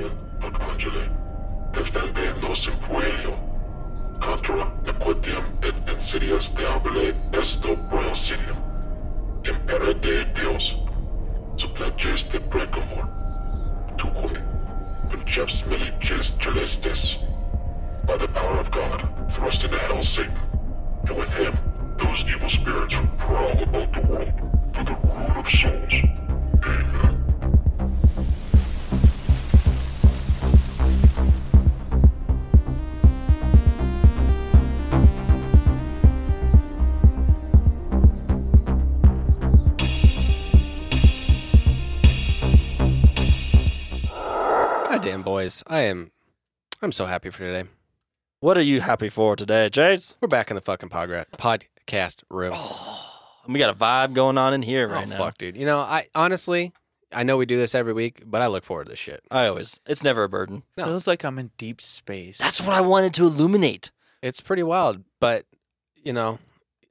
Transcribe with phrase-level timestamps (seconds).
[0.00, 1.10] Angel Arcangeli,
[1.72, 2.78] defendernos en
[4.18, 5.74] contra nequitium et
[6.56, 7.76] diabole esto
[10.00, 10.74] de Dios,
[11.58, 12.38] de
[13.98, 14.40] tuque,
[15.10, 15.62] conceps
[16.40, 17.16] celestis,
[18.06, 20.32] by the power of God, thrust into hell Satan,
[21.08, 21.58] and with him,
[21.98, 24.32] those evil spirits who prowl about the world
[24.74, 25.94] for the ruin of souls.
[26.64, 27.19] Amen.
[45.40, 46.10] Goddamn boys, I am
[46.82, 47.66] I'm so happy for today.
[48.40, 50.14] What are you happy for today, Chase?
[50.20, 52.52] We're back in the fucking podgra- podcast room.
[52.54, 53.06] Oh,
[53.48, 55.16] we got a vibe going on in here Oh, right now.
[55.16, 55.56] fuck, dude.
[55.56, 56.72] You know, I honestly,
[57.10, 59.22] I know we do this every week, but I look forward to this shit.
[59.30, 60.62] I always, it's never a burden.
[60.76, 60.84] No.
[60.84, 62.36] Feels like I'm in deep space.
[62.36, 63.90] That's what I wanted to illuminate.
[64.22, 65.46] It's pretty wild, but
[65.96, 66.38] you know,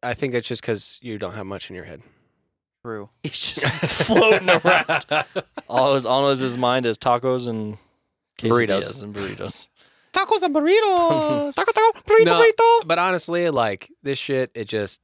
[0.01, 2.01] I think it's just because you don't have much in your head.
[2.83, 3.09] true.
[3.21, 3.67] He's just
[4.07, 5.05] floating around.
[5.69, 7.77] All his, all his mind is tacos and
[8.41, 9.03] Burritos.
[9.03, 9.67] and burritos.
[10.13, 11.53] Tacos and burritos.
[11.55, 12.41] Taco, taco, burrito, No.
[12.41, 12.87] burrito.
[12.87, 15.01] but honestly, like this shit, it just,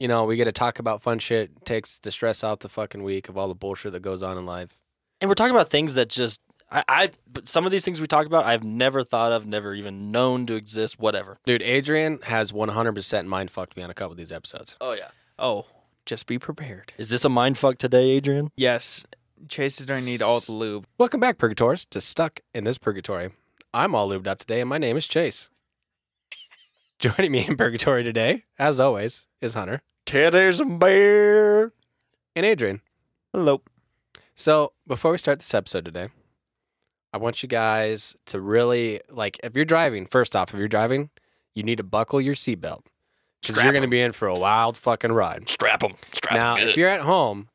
[0.00, 1.64] you know, we get to talk about fun shit.
[1.64, 4.44] Takes the stress out the fucking week of all the bullshit that goes on in
[4.46, 4.76] life.
[5.20, 6.40] And we're talking about things that just,
[6.70, 9.72] I, I, but some of these things we talk about, I've never thought of, never
[9.74, 11.38] even known to exist, whatever.
[11.46, 14.76] Dude, Adrian has 100% mind fucked me on a couple of these episodes.
[14.80, 15.08] Oh, yeah.
[15.38, 15.66] Oh,
[16.06, 16.92] just be prepared.
[16.98, 18.50] Is this a mind fuck today, Adrian?
[18.56, 19.06] Yes,
[19.46, 20.86] Chase is going to need all the lube.
[20.98, 23.30] Welcome back, Purgators, to Stuck in This Purgatory.
[23.72, 25.48] I'm all lubed up today, and my name is Chase.
[26.98, 31.72] Joining me in Purgatory today, as always, is Hunter Teddy's and bear.
[32.34, 32.80] and Adrian.
[33.32, 33.62] Hello.
[34.34, 36.08] So, before we start this episode today,
[37.12, 41.10] I want you guys to really, like, if you're driving, first off, if you're driving,
[41.54, 42.82] you need to buckle your seatbelt
[43.42, 43.90] because you're going to 'em.
[43.90, 45.48] be in for a wild fucking ride.
[45.48, 45.94] Strap him.
[46.12, 47.48] Strap now, him if you're at home,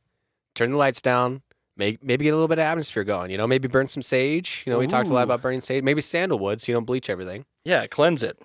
[0.56, 1.42] turn the lights down.
[1.76, 3.32] Maybe, maybe get a little bit of atmosphere going.
[3.32, 4.64] You know, maybe burn some sage.
[4.66, 5.24] You know, we talked a lot Ooh.
[5.24, 5.84] about burning sage.
[5.84, 7.46] Maybe sandalwood, so you don't bleach everything.
[7.66, 8.40] Yeah, cleanse it.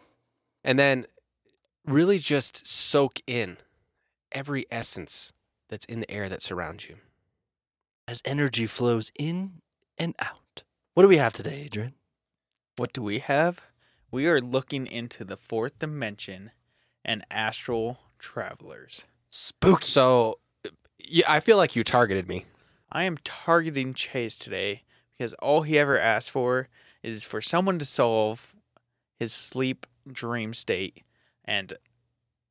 [0.65, 1.06] And then
[1.84, 3.59] really just soak in
[4.33, 5.33] every essence
[5.69, 6.97] that's in the air that surrounds you.
[8.06, 9.61] As energy flows in
[9.99, 10.62] and out.
[10.94, 11.94] What do we have today, Adrian?
[12.77, 13.67] What do we have?
[14.11, 16.53] We are looking into the fourth dimension
[17.05, 19.05] and astral travelers.
[19.31, 19.84] Spooked.
[19.84, 20.38] So,
[20.99, 22.47] yeah, I feel like you targeted me.
[22.91, 24.82] I am targeting Chase today
[25.16, 26.69] because all he ever asked for
[27.03, 28.54] is for someone to solve
[29.19, 31.03] his sleep dream state.
[31.44, 31.75] And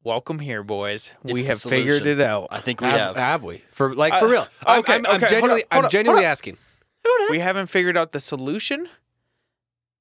[0.04, 1.12] welcome here, boys.
[1.24, 2.48] It's we the have figured it out.
[2.52, 3.44] I think we have, have.
[3.44, 3.64] we?
[3.72, 4.48] For like for Uh, real?
[4.66, 6.32] I'm, okay, I'm, I'm okay, hold genuinely, on, hold I'm genuinely hold on.
[6.32, 6.58] asking.
[7.30, 8.90] We haven't figured out the solution,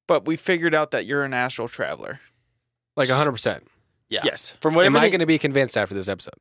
[0.09, 2.21] but we figured out that you're an astral traveler.
[2.97, 3.31] Like 100.
[3.33, 3.67] percent
[4.09, 4.21] Yeah.
[4.25, 4.57] Yes.
[4.61, 6.35] From what Am I going to be convinced after this episode?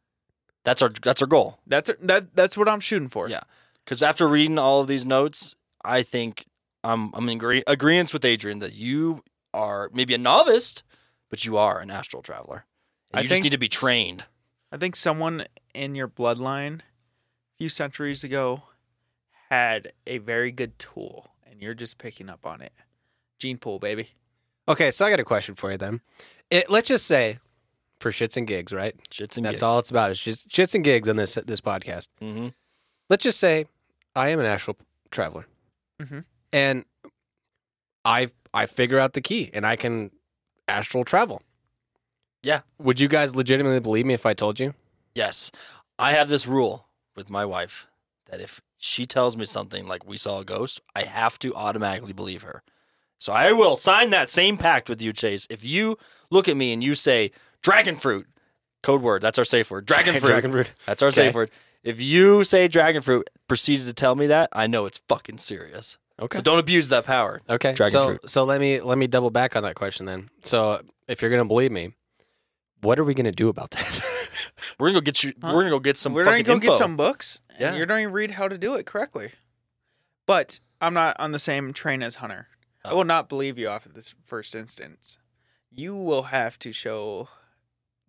[0.63, 1.59] that's our that's our goal.
[1.67, 2.35] That's that.
[2.35, 3.29] That's what I'm shooting for.
[3.29, 3.41] Yeah.
[3.85, 6.45] Because after reading all of these notes, I think
[6.83, 9.23] I'm I'm in agree- agreement with Adrian that you
[9.53, 10.83] are maybe a novice,
[11.29, 12.65] but you are an astral traveler.
[13.11, 14.25] And I you just need to be trained.
[14.71, 18.63] I think someone in your bloodline a few centuries ago
[19.49, 22.73] had a very good tool, and you're just picking up on it.
[23.39, 24.09] Gene pool, baby.
[24.67, 26.01] Okay, so I got a question for you then.
[26.49, 27.39] It, let's just say,
[27.99, 28.95] for shits and gigs, right?
[29.09, 30.11] Shits and That's all it's about.
[30.11, 32.09] It's just shits and gigs on this this podcast.
[32.21, 32.47] Mm-hmm.
[33.09, 33.67] Let's just say
[34.15, 34.77] I am an astral
[35.11, 35.45] traveler,
[36.01, 36.23] Mhm.
[36.53, 36.85] and
[38.03, 40.11] I I figure out the key, and I can
[40.67, 41.41] astral travel.
[42.41, 42.61] Yeah.
[42.79, 44.73] Would you guys legitimately believe me if I told you?
[45.13, 45.51] Yes.
[45.99, 47.87] I have this rule with my wife
[48.27, 52.13] that if she tells me something like we saw a ghost, I have to automatically
[52.13, 52.63] believe her.
[53.19, 55.47] So I will sign that same pact with you, Chase.
[55.49, 55.97] If you
[56.29, 57.31] look at me and you say
[57.61, 58.27] dragon fruit,
[58.83, 59.85] code word, that's our safe word.
[59.85, 60.29] Dragon fruit.
[60.29, 60.71] Dragon fruit.
[60.85, 61.15] That's our Okay.
[61.27, 61.49] safe word.
[61.85, 65.97] If you say dragon fruit, proceeded to tell me that, I know it's fucking serious.
[66.19, 66.37] Okay.
[66.39, 67.41] So don't abuse that power.
[67.49, 67.73] Okay.
[67.73, 68.29] Dragon so fruit.
[68.29, 70.29] so let me let me double back on that question then.
[70.43, 71.93] So if you're gonna believe me,
[72.81, 74.01] what are we gonna do about this?
[74.79, 75.33] We're gonna go get you.
[75.41, 75.51] Huh?
[75.53, 76.67] We're gonna go get some We're gonna go info.
[76.71, 77.75] get some books, and Yeah.
[77.75, 79.31] you're going to read how to do it correctly.
[80.25, 82.47] But I'm not on the same train as Hunter.
[82.83, 82.97] I Oh.
[82.97, 85.17] will not believe you off of this first instance.
[85.71, 87.29] You will have to show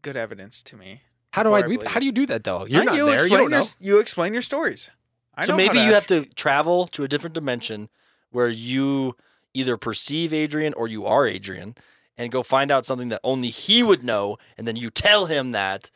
[0.03, 1.03] good evidence to me.
[1.37, 2.65] How do I, I how do you do that though?
[2.65, 3.15] You're Uh, not you there.
[3.17, 3.67] Explain You don't your, know.
[3.79, 4.89] You explain your stories.
[5.35, 7.91] I so know maybe how you have to travel to a different dimension
[8.31, 9.17] where you
[9.53, 11.75] either perceive Adrian or you are Adrian
[12.17, 15.53] and go find out something that only he would know and then you tell him
[15.53, 15.91] that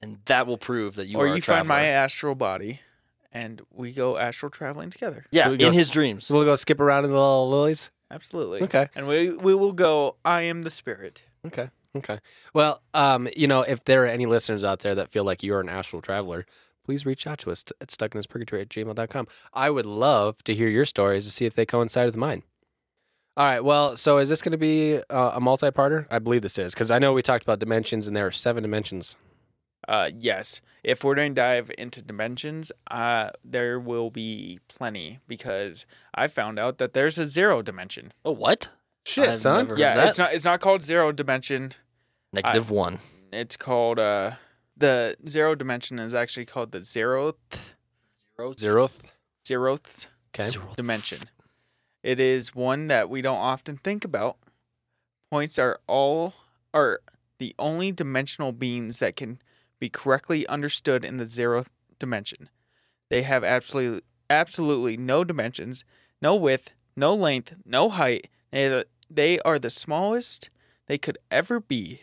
[0.00, 2.80] and that will prove that you or are a you find my astral body,
[3.30, 5.26] and we go astral traveling together.
[5.30, 6.26] Yeah, we in go his dreams.
[6.26, 7.90] So we'll go skip around in the little lilies.
[8.10, 8.62] Absolutely.
[8.62, 8.88] Okay.
[8.94, 10.16] And we we will go.
[10.24, 11.24] I am the spirit.
[11.46, 11.68] Okay.
[11.98, 12.18] Okay.
[12.54, 15.60] Well, um, you know, if there are any listeners out there that feel like you're
[15.60, 16.46] an astral traveler,
[16.84, 19.26] please reach out to us at stuckinispurgatory at gmail.com.
[19.52, 22.42] I would love to hear your stories to see if they coincide with mine.
[23.36, 23.62] All right.
[23.62, 26.06] Well, so is this going to be uh, a multi-parter?
[26.10, 28.62] I believe this is because I know we talked about dimensions and there are seven
[28.62, 29.16] dimensions.
[29.86, 30.60] Uh, yes.
[30.82, 36.58] If we're going to dive into dimensions, uh, there will be plenty because I found
[36.58, 38.12] out that there's a zero dimension.
[38.24, 38.70] Oh, what?
[39.04, 39.58] Shit, I've son.
[39.58, 40.08] never heard yeah, that.
[40.08, 40.34] it's not.
[40.34, 41.72] It's not called zero dimension.
[42.32, 42.98] Negative one.
[43.32, 44.32] It's called uh,
[44.76, 47.34] the zero dimension is actually called the zeroth
[48.38, 49.02] Zeroth.
[49.44, 50.56] zeroth Okay.
[50.76, 51.20] dimension.
[52.02, 54.36] It is one that we don't often think about.
[55.30, 56.34] Points are all
[56.72, 57.00] are
[57.38, 59.40] the only dimensional beings that can
[59.80, 62.50] be correctly understood in the zeroth dimension.
[63.10, 65.84] They have absolutely absolutely no dimensions,
[66.20, 68.28] no width, no length, no height.
[68.52, 70.50] They they are the smallest
[70.86, 72.02] they could ever be,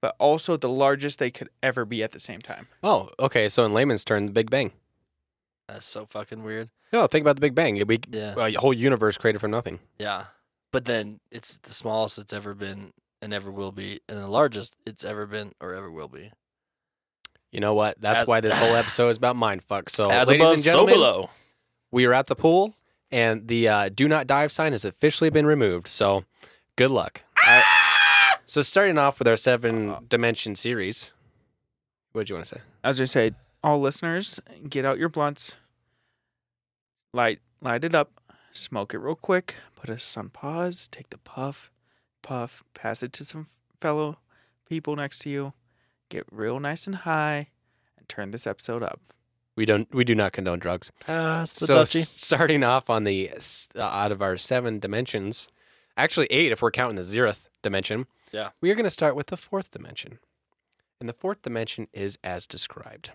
[0.00, 2.68] but also the largest they could ever be at the same time.
[2.82, 3.48] Oh, okay.
[3.48, 4.72] So in layman's term, the Big Bang.
[5.68, 6.70] That's so fucking weird.
[6.92, 7.80] No, think about the Big Bang.
[7.86, 8.34] We, Yeah.
[8.36, 9.78] a whole universe created from nothing.
[9.98, 10.24] Yeah.
[10.72, 12.92] But then it's the smallest it's ever been
[13.22, 16.32] and ever will be, and the largest it's ever been or ever will be.
[17.52, 18.00] You know what?
[18.00, 19.88] That's As- why this whole episode is about mindfuck.
[19.90, 21.30] So, As ladies above, and so gentlemen, below.
[21.90, 22.74] we are at the pool,
[23.10, 25.88] and the uh, "Do Not Dive" sign has officially been removed.
[25.88, 26.24] So,
[26.76, 27.22] good luck.
[27.46, 27.64] All right.
[28.50, 31.12] So, starting off with our seven dimension series,
[32.10, 32.60] what do you want to say?
[32.82, 33.30] as I say,
[33.62, 35.54] all listeners, get out your blunts,
[37.14, 38.10] light light it up,
[38.50, 41.70] smoke it real quick, put us on pause, take the puff,
[42.22, 43.46] puff, pass it to some
[43.80, 44.18] fellow
[44.68, 45.52] people next to you,
[46.08, 47.50] get real nice and high,
[47.96, 48.98] and turn this episode up.
[49.54, 49.94] We don't.
[49.94, 50.90] We do not condone drugs.
[50.98, 53.30] Pass the so, s- starting off on the
[53.76, 55.46] uh, out of our seven dimensions,
[55.96, 58.08] actually eight if we're counting the zeroth dimension.
[58.32, 58.50] Yeah.
[58.60, 60.18] We are going to start with the fourth dimension.
[61.00, 63.10] And the fourth dimension is as described.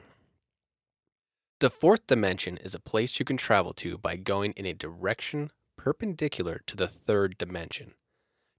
[1.59, 5.51] The fourth dimension is a place you can travel to by going in a direction
[5.77, 7.93] perpendicular to the third dimension.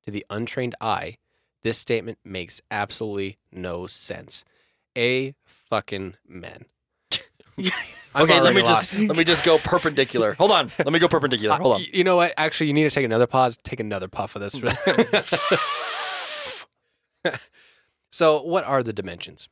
[0.05, 1.17] To the untrained eye,
[1.63, 4.45] this statement makes absolutely no sense.
[4.97, 6.67] A fucking men.
[8.19, 8.95] Okay, let me lost.
[8.95, 10.33] just let me just go perpendicular.
[10.35, 10.73] Hold on.
[10.79, 11.55] Let me go perpendicular.
[11.57, 11.81] Hold on.
[11.81, 12.33] y- You know what?
[12.39, 13.59] Actually, you need to take another pause.
[13.63, 14.55] Take another puff of this.
[18.11, 19.49] so, what are the dimensions?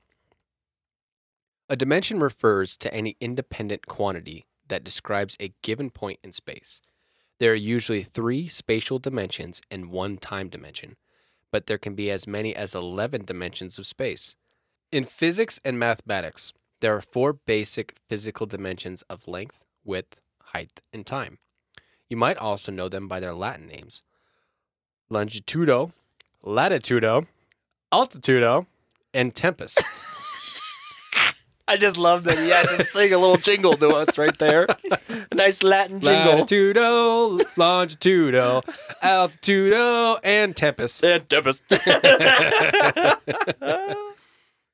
[1.68, 6.80] A dimension refers to any independent quantity that describes a given point in space.
[7.38, 10.96] There are usually three spatial dimensions and one time dimension,
[11.50, 14.36] but there can be as many as 11 dimensions of space.
[14.92, 20.20] In physics and mathematics, there are four basic physical dimensions of length, width,
[20.52, 21.38] height, and time.
[22.08, 24.02] You might also know them by their Latin names
[25.10, 25.92] longitudo,
[26.44, 27.26] latitudo,
[27.94, 28.66] altitudo,
[29.12, 29.82] and Tempest.
[31.66, 34.66] I just love that he had to sing a little jingle to us right there.
[34.90, 34.98] A
[35.34, 36.44] nice Latin jingle.
[36.44, 38.62] Latitudo, longitudo,
[39.02, 41.02] altitudo, and tempest.
[41.02, 41.62] And Tempest.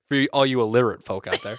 [0.09, 1.59] For all you illiterate folk out there.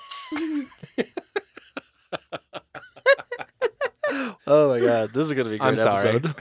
[4.46, 6.10] oh my god, this is gonna be a great I'm sorry.
[6.10, 6.36] episode.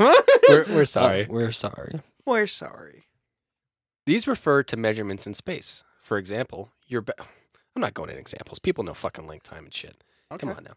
[0.49, 1.27] We're, we're sorry.
[1.31, 2.00] Oh, we're sorry.
[2.27, 3.05] We're sorry.
[4.11, 5.85] These refer to measurements in space.
[6.02, 7.00] For example, your.
[7.00, 7.12] Be-
[7.76, 8.59] I'm not going into examples.
[8.59, 10.02] People know fucking length, time, and shit.
[10.37, 10.73] Come on now.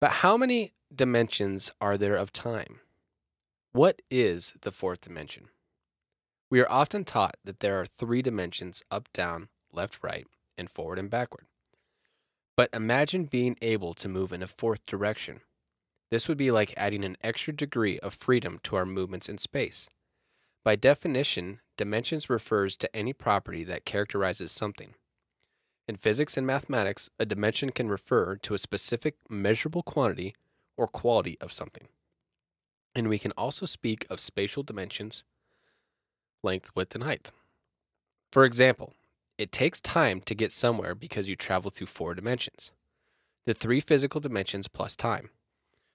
[0.00, 2.80] But how many dimensions are there of time?
[3.70, 5.44] What is the fourth dimension?
[6.50, 10.26] We are often taught that there are three dimensions up, down, left, right,
[10.58, 11.46] and forward and backward.
[12.56, 15.42] But imagine being able to move in a fourth direction.
[16.10, 19.88] This would be like adding an extra degree of freedom to our movements in space.
[20.66, 24.94] By definition, dimensions refers to any property that characterizes something.
[25.86, 30.34] In physics and mathematics, a dimension can refer to a specific measurable quantity
[30.76, 31.86] or quality of something.
[32.96, 35.22] And we can also speak of spatial dimensions,
[36.42, 37.30] length, width, and height.
[38.32, 38.92] For example,
[39.38, 42.72] it takes time to get somewhere because you travel through four dimensions
[43.44, 45.30] the three physical dimensions plus time.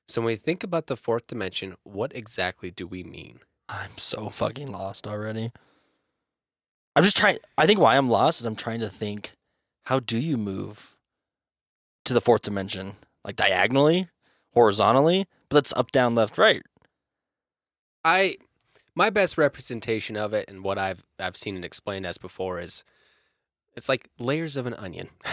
[0.07, 3.41] So when we think about the fourth dimension, what exactly do we mean?
[3.71, 5.51] I'm so fucking lost already.
[6.95, 7.37] I'm just trying.
[7.57, 9.31] I think why I'm lost is I'm trying to think.
[9.85, 10.95] How do you move
[12.05, 12.93] to the fourth dimension?
[13.23, 14.09] Like diagonally,
[14.53, 16.63] horizontally, but that's up, down, left, right.
[18.03, 18.37] I
[18.95, 22.83] my best representation of it and what I've I've seen it explained as before is
[23.75, 25.09] it's like layers of an onion.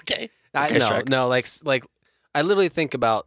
[0.00, 0.28] Okay.
[0.52, 1.08] I, Okay, no, Shrek.
[1.08, 1.84] no, like like
[2.34, 3.26] I literally think about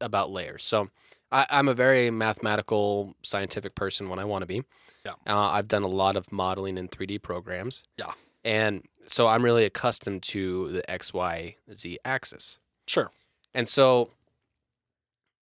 [0.00, 0.64] about layers.
[0.64, 0.88] So
[1.32, 4.62] I, I'm a very mathematical, scientific person when I want to be.
[5.04, 5.12] Yeah.
[5.26, 7.84] Uh, I've done a lot of modeling in 3D programs.
[7.96, 8.12] Yeah.
[8.44, 12.58] And so I'm really accustomed to the X, Y, Z axis.
[12.86, 13.10] Sure.
[13.54, 14.10] And so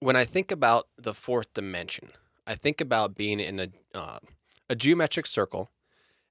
[0.01, 2.11] when I think about the fourth dimension,
[2.47, 4.19] I think about being in a uh,
[4.69, 5.71] a geometric circle,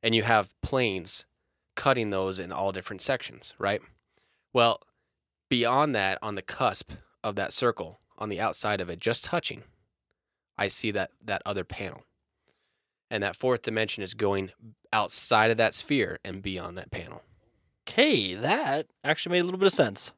[0.01, 1.25] and you have planes
[1.75, 3.81] cutting those in all different sections, right?
[4.51, 4.81] Well,
[5.49, 6.91] beyond that, on the cusp
[7.23, 9.63] of that circle, on the outside of it, just touching,
[10.57, 12.03] I see that that other panel,
[13.09, 14.51] and that fourth dimension is going
[14.91, 17.23] outside of that sphere and beyond that panel.
[17.87, 20.13] Okay, that actually made a little bit of sense.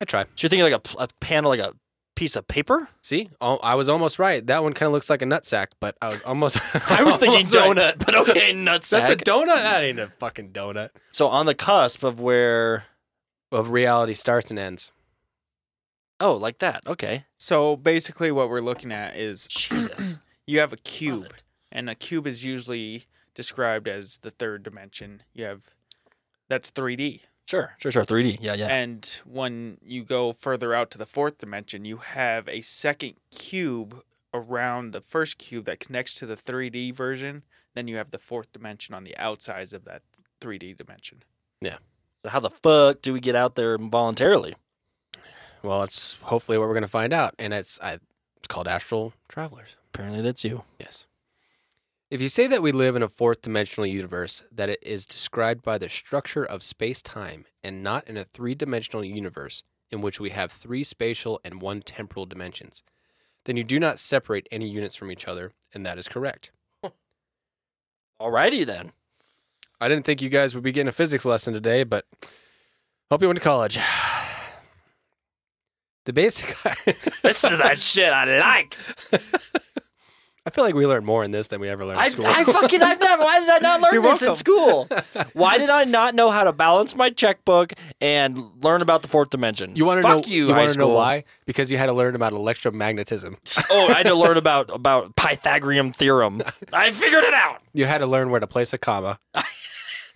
[0.00, 0.24] I try.
[0.24, 1.74] So you're thinking like a panel, like a
[2.16, 2.88] piece of paper?
[3.02, 4.44] See, oh, I was almost right.
[4.44, 6.58] That one kind of looks like a nutsack, but I was almost.
[6.90, 7.76] I was thinking right.
[7.76, 9.06] donut, but okay, nutsack.
[9.06, 9.46] That's a donut.
[9.46, 10.90] That ain't a fucking donut.
[11.12, 12.86] so on the cusp of where,
[13.52, 14.90] Of reality starts and ends.
[16.20, 16.82] Oh, like that.
[16.86, 17.24] Okay.
[17.38, 20.18] So basically, what we're looking at is Jesus.
[20.46, 21.34] you have a cube,
[21.70, 25.22] and a cube is usually described as the third dimension.
[25.34, 25.62] You have
[26.48, 27.22] that's 3D.
[27.46, 28.04] Sure, sure, sure.
[28.04, 28.38] 3D.
[28.40, 28.66] Yeah, yeah.
[28.66, 34.02] And when you go further out to the fourth dimension, you have a second cube
[34.34, 37.44] around the first cube that connects to the 3D version.
[37.74, 40.02] Then you have the fourth dimension on the outsides of that
[40.40, 41.22] 3D dimension.
[41.60, 41.76] Yeah.
[42.24, 44.56] So how the fuck do we get out there voluntarily?
[45.66, 47.98] Well, that's hopefully what we're gonna find out, and it's I,
[48.36, 49.76] it's called astral travelers.
[49.92, 50.62] Apparently, that's you.
[50.78, 51.06] Yes.
[52.08, 55.64] If you say that we live in a fourth dimensional universe, that it is described
[55.64, 60.20] by the structure of space time and not in a three dimensional universe in which
[60.20, 62.84] we have three spatial and one temporal dimensions,
[63.44, 66.52] then you do not separate any units from each other, and that is correct.
[68.20, 68.92] Alrighty then.
[69.80, 72.06] I didn't think you guys would be getting a physics lesson today, but
[73.10, 73.80] hope you went to college.
[76.06, 76.56] The basic.
[77.22, 78.76] This is that shit I like.
[80.46, 82.26] I feel like we learned more in this than we ever learned I, in school.
[82.26, 83.24] I fucking I've never.
[83.24, 84.88] Why did I not learn You're this in school?
[85.32, 89.30] Why did I not know how to balance my checkbook and learn about the fourth
[89.30, 89.74] dimension?
[89.74, 90.32] you want to Fuck know?
[90.32, 90.94] you, you high want to know school.
[90.94, 91.24] why?
[91.46, 93.36] Because you had to learn about electromagnetism.
[93.70, 96.40] oh, I had to learn about about Pythagorean theorem.
[96.72, 97.60] I figured it out.
[97.74, 99.18] You had to learn where to place a comma.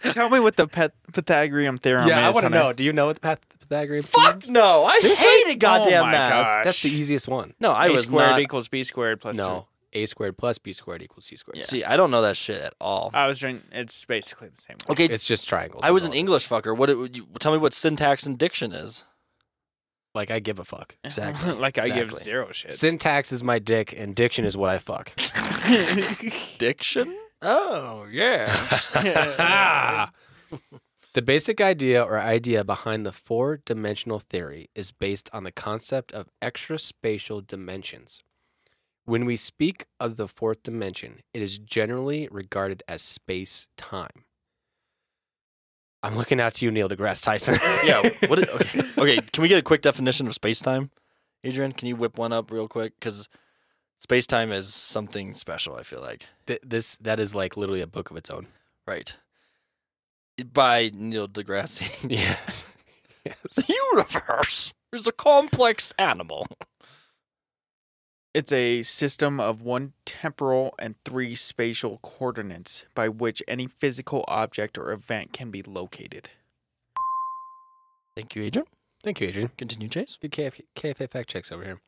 [0.02, 2.08] Tell me what the Pyth- Pythagorean theorem is.
[2.08, 2.34] yeah, I is.
[2.34, 2.58] want to Hunter.
[2.58, 2.72] know.
[2.72, 4.46] Do you know what the Pyth- Pythagorean theorem is?
[4.46, 4.52] Fuck theorem?
[4.54, 4.84] no!
[4.86, 5.28] I Seriously?
[5.28, 6.30] hated oh goddamn oh my math.
[6.30, 6.64] gosh.
[6.64, 7.54] That's the easiest one.
[7.60, 8.40] No, I a was squared not.
[8.40, 11.60] equals b squared plus No, a squared plus b squared equals c squared.
[11.62, 13.10] See, I don't know that shit at all.
[13.12, 13.62] I was trying.
[13.72, 14.76] It's basically the same.
[14.86, 14.94] One.
[14.94, 15.84] Okay, It's just triangles.
[15.84, 16.20] I was is an all it is.
[16.20, 16.76] English fucker.
[16.76, 16.88] What?
[16.90, 19.04] It, would you, tell me what syntax and diction is.
[20.14, 20.96] Like I give a fuck.
[21.04, 21.52] Exactly.
[21.52, 22.22] like I give Exactly.
[22.24, 22.72] zero shit.
[22.72, 25.12] Syntax is my dick, and diction is what I fuck.
[26.58, 27.16] Diction?
[27.42, 28.46] Oh yeah.
[31.14, 36.12] the basic idea or idea behind the four dimensional theory is based on the concept
[36.12, 38.20] of extraspatial dimensions.
[39.04, 44.24] When we speak of the fourth dimension, it is generally regarded as space time.
[46.02, 47.56] I'm looking out to you, Neil deGrasse Tyson.
[47.84, 48.02] yeah.
[48.28, 48.38] What?
[48.38, 48.82] It, okay.
[49.00, 49.20] Okay.
[49.32, 50.90] Can we get a quick definition of space time,
[51.42, 51.72] Adrian?
[51.72, 52.92] Can you whip one up real quick?
[53.00, 53.28] Because
[54.00, 55.76] space time is something special.
[55.76, 56.26] I feel like.
[56.46, 58.48] Th- this that is like literally a book of its own.
[58.86, 59.14] Right.
[60.52, 61.80] By Neil deGrasse.
[62.10, 62.64] Yes.
[63.24, 63.36] yes.
[63.54, 66.46] the universe is a complex animal.
[68.32, 74.78] It's a system of one temporal and three spatial coordinates by which any physical object
[74.78, 76.28] or event can be located.
[78.14, 78.66] Thank you, Adrian.
[79.02, 79.50] Thank you, Adrian.
[79.56, 80.16] Continue, Chase.
[80.20, 81.80] Good KF- KFA fact checks over here.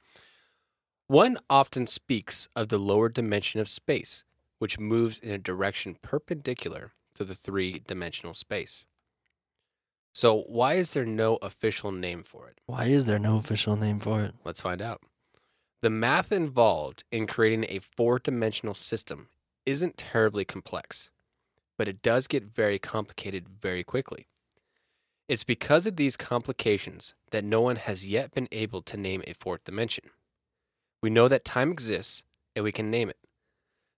[1.12, 4.24] One often speaks of the lower dimension of space,
[4.58, 8.86] which moves in a direction perpendicular to the three dimensional space.
[10.14, 12.62] So, why is there no official name for it?
[12.64, 14.32] Why is there no official name for it?
[14.42, 15.02] Let's find out.
[15.82, 19.28] The math involved in creating a four dimensional system
[19.66, 21.10] isn't terribly complex,
[21.76, 24.28] but it does get very complicated very quickly.
[25.28, 29.34] It's because of these complications that no one has yet been able to name a
[29.34, 30.04] fourth dimension.
[31.02, 32.22] We know that time exists
[32.54, 33.18] and we can name it,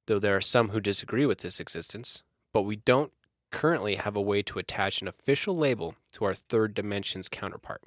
[0.07, 3.13] though there are some who disagree with this existence, but we don't
[3.53, 7.83] currently have a way to attach an official label to our third dimension's counterpart.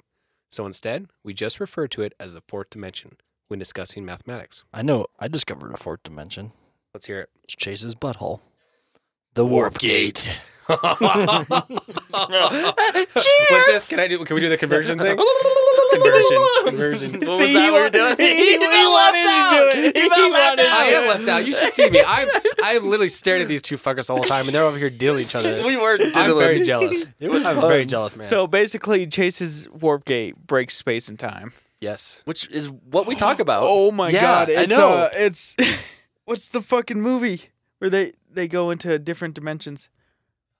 [0.50, 3.16] So instead, we just refer to it as the fourth dimension
[3.48, 4.62] when discussing mathematics.
[4.72, 5.06] I know.
[5.18, 6.52] I discovered a fourth dimension.
[6.94, 7.30] Let's hear it.
[7.44, 8.40] It's Chase's butthole.
[9.34, 10.32] The warp gate.
[10.68, 10.78] What's
[13.68, 13.88] this?
[13.88, 14.22] Can I do?
[14.24, 15.16] Can we do the conversion thing?
[15.92, 16.46] Conversion.
[16.66, 17.12] Conversion.
[17.20, 18.16] What was that we were doing?
[18.18, 19.96] He, wanted to do it.
[19.96, 20.66] He felt left out.
[20.66, 21.46] I am left out.
[21.46, 22.02] You should see me.
[22.06, 22.28] I'm
[22.62, 25.24] I'm literally staring at these two fuckers the whole time, and they're over here dealing
[25.24, 25.62] each other.
[25.64, 27.06] We were I'm very jealous.
[27.18, 27.68] It was I'm fun.
[27.68, 28.24] very jealous, man.
[28.24, 31.52] So basically, Chase's warp gate breaks space and time.
[31.80, 32.20] Yes.
[32.24, 33.62] which is what we talk about.
[33.64, 34.50] Oh my Yeah, god!
[34.50, 34.90] I know.
[34.90, 35.56] uh, it's
[36.24, 37.42] what's the fucking movie
[37.78, 39.88] where they they go into different dimensions?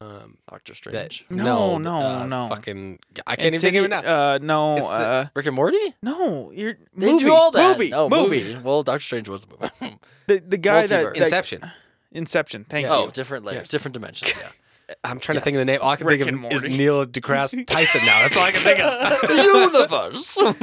[0.00, 0.76] Um, Doctor that,
[1.12, 1.26] Strange.
[1.28, 2.48] No, no, no, uh, no.
[2.48, 3.98] Fucking, I can't even think of it now.
[4.00, 5.94] Uh, no, It's uh, Rick and Morty?
[6.02, 6.52] no.
[6.52, 7.76] You're They movie, do all that.
[7.76, 8.54] Movie, no, movie.
[8.56, 9.46] Well, Doctor Strange was a
[9.80, 9.96] movie.
[10.28, 11.14] The the guy that, Multiverse.
[11.14, 11.70] that Inception.
[12.12, 12.64] Inception.
[12.68, 12.92] Thank Yes.
[12.96, 13.10] oh, you.
[13.12, 13.68] different layers, Yes.
[13.70, 14.34] different dimensions.
[14.38, 14.94] Yeah.
[15.04, 15.80] I'm trying to think of the name.
[15.82, 18.20] All I can Rick think of is Neil deGrasse Tyson now.
[18.22, 19.28] That's all I can think of.
[19.28, 19.34] the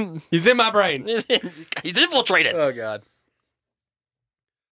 [0.10, 0.22] universe.
[0.32, 1.08] He's in my brain.
[1.84, 2.56] He's infiltrated.
[2.56, 3.04] Oh God.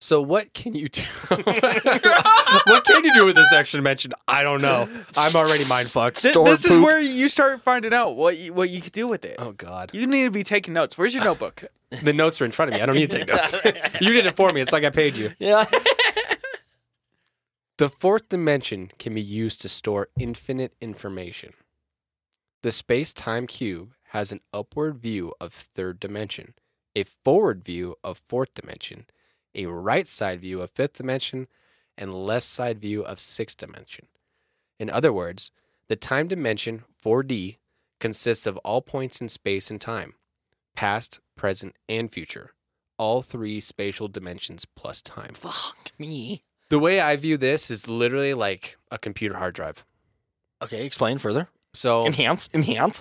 [0.00, 1.02] So what can you do?
[1.28, 4.12] what can you do with this extra dimension?
[4.28, 4.88] I don't know.
[5.16, 6.22] I'm already mind fucked.
[6.22, 9.08] Th- Store this is where you start finding out what you, what you could do
[9.08, 9.36] with it.
[9.38, 9.90] Oh God.
[9.92, 10.96] You need to be taking notes.
[10.96, 11.64] Where's your notebook?
[12.02, 12.82] The notes are in front of me.
[12.82, 13.56] I don't need to take notes.
[13.98, 14.60] you did it for me.
[14.60, 15.32] It's like I paid you.
[15.38, 15.64] Yeah.
[17.78, 21.54] The fourth dimension can be used to store infinite information.
[22.62, 26.52] The space time cube has an upward view of third dimension,
[26.94, 29.06] a forward view of fourth dimension,
[29.58, 31.48] a right side view of fifth dimension,
[31.96, 34.06] and left side view of sixth dimension.
[34.78, 35.50] In other words,
[35.88, 37.56] the time dimension 4D
[38.00, 40.14] consists of all points in space and time,
[40.76, 42.52] past, present, and future,
[42.96, 45.34] all three spatial dimensions plus time.
[45.34, 46.42] Fuck me.
[46.70, 49.84] The way I view this is literally like a computer hard drive.
[50.62, 51.48] Okay, explain further.
[51.72, 53.00] So Enhance, enhance.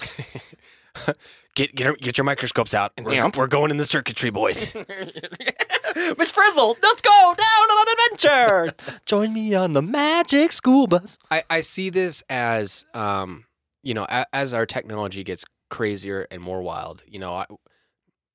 [1.57, 2.93] get get get your microscopes out.
[3.01, 3.29] We're, Yeah.
[3.35, 4.73] we're going in the circuitry, boys.
[6.17, 8.99] Miss Frizzle, let's go down on an adventure.
[9.05, 11.17] Join me on the magic school bus.
[11.31, 13.45] I, I see this as um
[13.83, 17.03] you know a, as our technology gets crazier and more wild.
[17.07, 17.45] You know, I,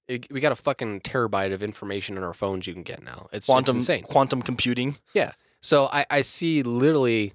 [0.09, 3.29] it, we got a fucking terabyte of information in our phones you can get now.
[3.33, 4.03] It's, Quantum, it's insane.
[4.03, 4.97] quantum computing.
[5.15, 5.33] Yeah.
[5.63, 7.35] So I, I see literally,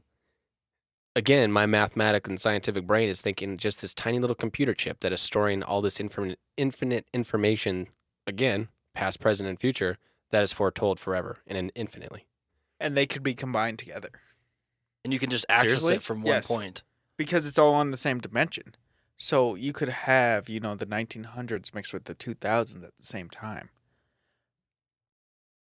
[1.18, 5.12] again, my mathematic and scientific brain is thinking just this tiny little computer chip that
[5.12, 7.88] is storing all this infinite, infinite information,
[8.28, 9.98] again, past, present, and future,
[10.30, 12.28] that is foretold forever and infinitely.
[12.80, 14.12] And they could be combined together
[15.04, 15.96] And you can just access Seriously?
[15.96, 16.48] it from one Yes.
[16.48, 16.84] point.
[17.18, 18.76] because it's all on the same dimension.
[19.18, 23.28] So you could have, you know, the 1900s mixed with the 2000s at the same
[23.30, 23.70] time.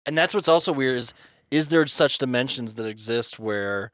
[0.06, 1.14] And that's what's also weird is
[1.50, 3.90] is there such dimensions that exist where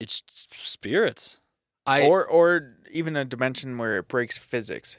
[0.00, 1.38] it's spirits?
[1.86, 4.98] I or or even a dimension where it breaks physics.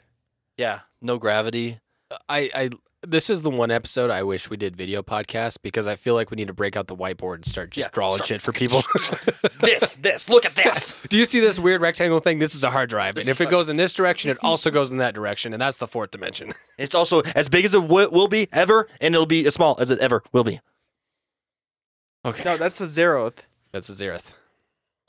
[0.56, 1.80] Yeah, no gravity.
[2.28, 2.70] I, I
[3.04, 6.30] this is the one episode I wish we did video podcast because I feel like
[6.30, 8.52] we need to break out the whiteboard and start just Yeah, drawing start- shit for
[8.52, 8.82] people.
[9.60, 11.00] this, this, look at this.
[11.08, 12.38] Do you see this weird rectangle thing?
[12.38, 14.70] This is a hard drive, This and if it goes in this direction, it also
[14.70, 16.52] goes in that direction, and that's the fourth dimension.
[16.78, 19.76] It's also as big as it w- will be ever, and it'll be as small
[19.80, 20.60] as it ever will be.
[22.24, 23.38] Okay, No, that's the zeroth.
[23.72, 24.32] that's a zeroth.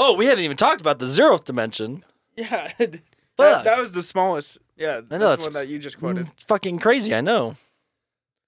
[0.06, 2.04] Oh, we haven't even talked about the zeroth dimension.
[2.36, 2.72] Yeah.
[2.78, 3.00] that,
[3.38, 3.64] Fuck.
[3.64, 4.58] that was the smallest.
[4.76, 6.28] Yeah, I know, the that's- one that you just quoted.
[6.28, 7.56] Mm, fucking crazy, I know.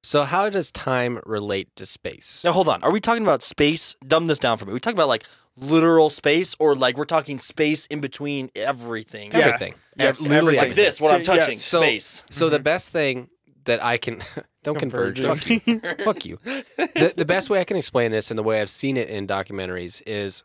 [0.03, 2.43] So, how does time relate to space?
[2.43, 2.83] Now hold on.
[2.83, 3.95] Are we talking about space?
[4.05, 4.73] Dumb this down for me.
[4.73, 5.23] we talking about like
[5.57, 9.31] literal space, or like we're talking space in between everything?
[9.31, 9.39] Yeah.
[9.39, 9.73] Everything.
[9.97, 10.69] Yes, literally everything.
[10.69, 11.61] Like this, what So, I'm touching, yes.
[11.63, 12.23] So- space.
[12.29, 13.29] So the best thing
[13.63, 14.21] that I can
[14.63, 15.21] don't converge.
[15.21, 15.59] Fuck you.
[16.03, 16.37] Fuck you.
[16.45, 19.25] The, the best way I can explain this, and the way I've seen it in
[19.25, 20.43] documentaries, is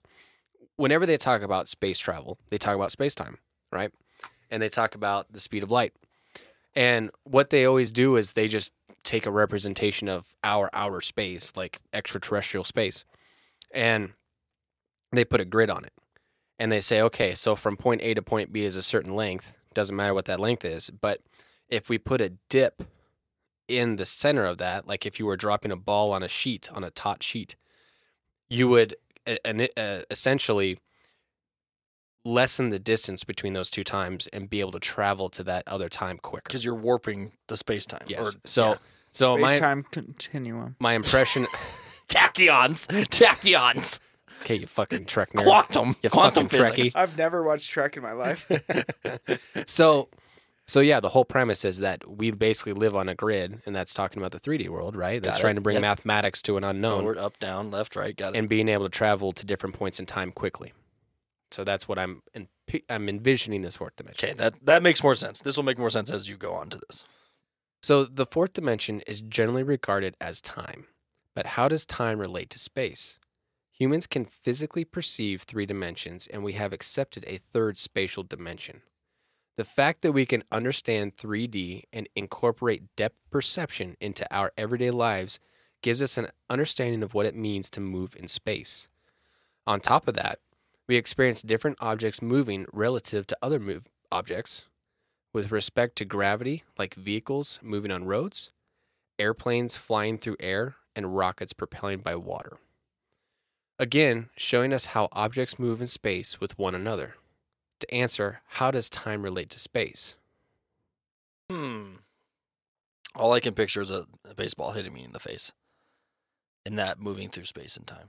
[0.81, 3.37] whenever they talk about space travel, they talk about space time,
[3.71, 3.93] right?
[4.51, 5.93] And they talk about the speed of light.
[6.75, 8.73] And what they always do is they just
[9.05, 13.05] take a representation of our outer space, like extraterrestrial space,
[13.75, 14.15] and
[15.13, 15.93] they put a grid on it.
[16.59, 19.55] And they say, okay, so from point A to point B is a certain length.
[19.75, 20.89] Doesn't matter what that length is.
[20.89, 21.21] But
[21.69, 22.85] if we put a dip
[23.69, 26.71] in the center of that, like if you were dropping a ball on a sheet,
[26.73, 27.55] on a taut sheet,
[28.49, 30.79] you would uh, uh, essentially
[32.25, 35.89] lessen the distance between those two times and be able to travel to that other
[35.89, 36.43] time quicker.
[36.47, 38.05] Because you're warping the space time.
[38.07, 38.37] Yes.
[38.45, 38.75] so yeah.
[39.13, 40.77] so Space my time continuum.
[40.79, 41.47] my impression.
[42.09, 44.01] tachyons, tachyons,
[44.43, 45.45] okay, you fucking Trek nerd.
[45.45, 46.79] quantum, You quantum physics.
[46.79, 46.93] Trekkie.
[46.95, 48.51] I've never watched Trek in my life.
[49.67, 50.09] so
[50.71, 53.93] so yeah, the whole premise is that we basically live on a grid, and that's
[53.93, 55.21] talking about the 3D world, right?
[55.23, 55.83] That's trying to bring Yep.
[55.83, 57.01] mathematics to an unknown.
[57.01, 58.17] Forward, up, down, left, right.
[58.17, 58.39] Got it.
[58.39, 60.73] and being able to travel to different points in time quickly.
[61.51, 62.23] So that's what I'm
[62.89, 64.29] I'm envisioning this fourth dimension.
[64.31, 65.41] okay, that that makes more sense.
[65.41, 67.05] This will make more sense as you go on to this.
[67.83, 70.87] So the fourth dimension is generally regarded as time.
[71.35, 73.19] But how does time relate to space?
[73.73, 78.83] Humans can physically perceive three dimensions and we have accepted a third spatial dimension.
[79.61, 85.39] The fact that we can understand 3D and incorporate depth perception into our everyday lives
[85.83, 88.89] gives us an understanding of what it means to move in space.
[89.67, 90.39] On top of that,
[90.89, 94.65] we experience different objects moving relative to other move objects.
[95.35, 98.53] with respect to gravity, like vehicles moving on roads,
[99.19, 102.57] airplanes flying through air, and rockets propelling by water.
[103.79, 107.17] Again, showing us how objects move in space with one another.
[107.81, 110.15] To answer, how does time relate to space?
[111.51, 111.97] Hmm.
[113.17, 115.53] All I can picture is a, a baseball hitting me in the face,
[116.65, 118.09] and that moving through space and time.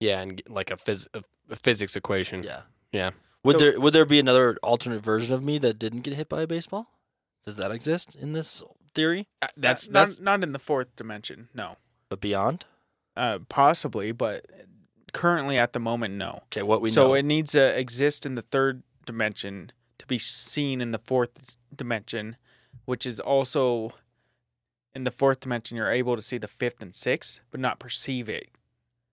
[0.00, 2.42] Yeah, and like a, phys- a a physics equation.
[2.42, 2.62] Yeah.
[2.92, 3.10] Yeah.
[3.44, 6.28] Would So- there would there be another alternate version of me that didn't get hit
[6.28, 6.88] by a baseball?
[7.44, 8.62] Does that exist in this
[8.94, 9.26] theory?
[9.42, 11.48] Uh, That's not that's not in the fourth dimension.
[11.52, 11.76] No,
[12.08, 12.64] But beyond?
[13.16, 14.46] uh, possibly, but
[15.12, 16.42] currently at the moment, no.
[16.46, 17.14] Okay, what we so know.
[17.14, 22.36] it needs to exist in the third dimension to be seen in the fourth dimension,
[22.84, 23.92] which is also
[24.94, 25.76] in the fourth dimension.
[25.76, 28.48] You're able to see the fifth and sixth, but not perceive it.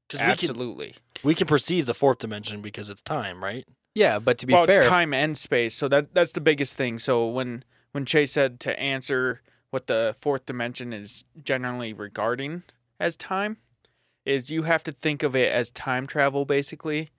[0.08, 0.96] Because we can Absolutely.
[1.24, 3.66] we can perceive the fourth dimension because it's time, right?
[3.94, 4.18] yeah.
[4.18, 6.98] But to be well, fair, it's time and space, so that that's the biggest thing.
[6.98, 12.64] So when when Chase said to answer what the fourth dimension is generally regarding
[13.00, 13.58] as time,
[14.26, 17.10] is you have to think of it as time travel basically,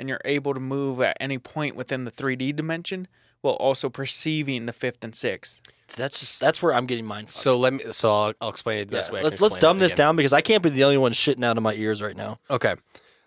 [0.00, 3.06] and you're able to move at any point within the 3D dimension
[3.42, 5.60] while also perceiving the fifth and sixth.
[5.88, 7.30] So that's just, that's where I'm getting mind.
[7.30, 7.84] So let me.
[7.90, 9.20] So I'll, I'll explain it the best way.
[9.20, 11.56] I let's let's dumb this down because I can't be the only one shitting out
[11.56, 12.38] of my ears right now.
[12.48, 12.76] Okay.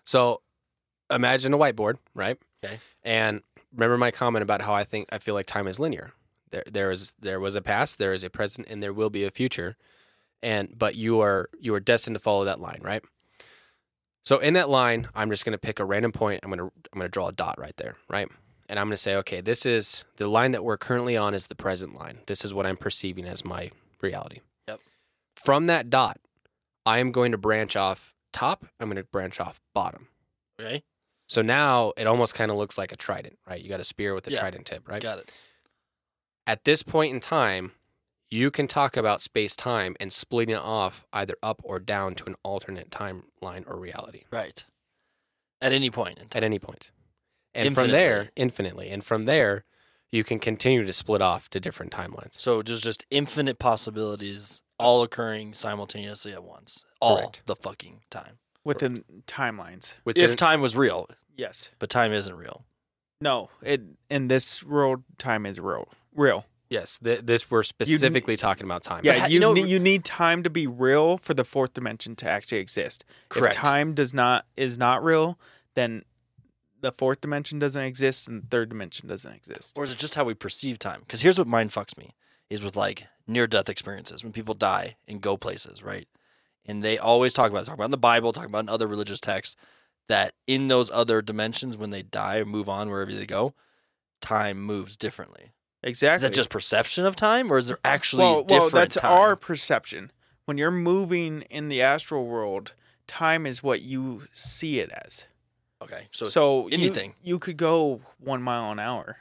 [0.04, 0.40] So
[1.10, 2.38] imagine a whiteboard, right?
[2.64, 2.78] Okay.
[3.02, 6.12] And remember my comment about how I think I feel like time is linear.
[6.50, 9.24] There there is there was a past, there is a present, and there will be
[9.24, 9.76] a future.
[10.42, 13.04] And but you are you are destined to follow that line, right?
[14.24, 16.40] So in that line, I'm just gonna pick a random point.
[16.42, 18.28] I'm gonna I'm gonna draw a dot right there, right?
[18.68, 21.54] And I'm gonna say, okay, this is the line that we're currently on is the
[21.54, 22.20] present line.
[22.26, 24.40] This is what I'm perceiving as my reality.
[24.68, 24.80] Yep.
[25.36, 26.18] From that dot,
[26.86, 28.64] I am going to branch off top.
[28.80, 30.08] I'm going to branch off bottom.
[30.60, 30.82] Okay,
[31.28, 33.60] So now it almost kind of looks like a trident, right?
[33.60, 34.38] You got a spear with a Yeah.
[34.40, 35.02] trident tip, right?
[35.02, 35.32] got it.
[36.46, 37.72] At this point in time,
[38.30, 42.24] you can talk about space time and splitting it off either up or down to
[42.26, 44.64] an alternate timeline or reality Right.
[45.60, 46.38] At any point in time.
[46.38, 46.90] at any point.
[47.54, 48.42] And from there, Infinitely.
[48.42, 48.90] infinitely.
[48.90, 49.64] And from there,
[50.10, 52.38] you can continue to split off to different timelines.
[52.38, 56.84] So there's just infinite possibilities all occurring simultaneously at once.
[57.00, 57.42] All Correct.
[57.46, 58.38] the fucking time.
[58.64, 59.94] Within timelines.
[60.04, 61.68] Within, if time was real, Yes.
[61.78, 62.64] but time isn't real.
[63.20, 65.88] No, it in this world time is real.
[66.12, 66.44] Real.
[66.74, 69.00] Yes, th- this we're specifically talking about time.
[69.04, 72.16] Yeah, you you know- need, you need time to be real for the fourth dimension
[72.16, 73.04] to actually exist.
[73.28, 73.54] Correct.
[73.54, 75.38] If time does not is not real,
[75.74, 76.04] then
[76.80, 79.78] the fourth dimension doesn't exist and the third dimension doesn't exist.
[79.78, 81.00] Or is it just how we perceive time?
[81.00, 82.14] Because here's what mind fucks me
[82.50, 86.06] is with like near death experiences when people die and go places, right?
[86.66, 88.86] And they always talk about it, talk about in the Bible, talk about in other
[88.86, 89.56] religious texts,
[90.08, 93.54] that in those other dimensions when they die or move on wherever they go,
[94.20, 95.52] time moves differently.
[95.84, 96.16] Exactly.
[96.16, 99.12] Is that just perception of time or is there uh, actually well, well, that's time?
[99.12, 100.10] our perception.
[100.46, 102.72] When you're moving in the astral world,
[103.06, 105.24] time is what you see it as.
[105.82, 106.08] Okay.
[106.10, 107.14] So, So, you- anything.
[107.22, 109.18] you, could go one mile an hour,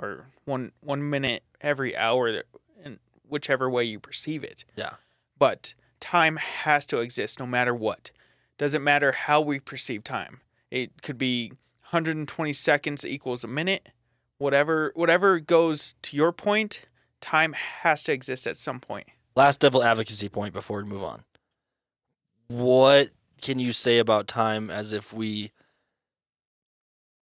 [0.00, 2.42] or one one minute every hour,
[2.82, 4.64] in whichever way you perceive it.
[4.76, 4.94] Yeah.
[5.38, 8.10] But time has to exist no matter what.
[8.56, 10.40] Doesn't matter how we perceive time.
[10.70, 11.52] It could be
[11.90, 13.90] 120 seconds equals a minute.
[14.42, 16.82] Whatever whatever goes to your point,
[17.20, 19.06] time has to exist at some point.
[19.36, 21.22] last devil advocacy point before we move on.
[22.48, 25.52] What can you say about time as if we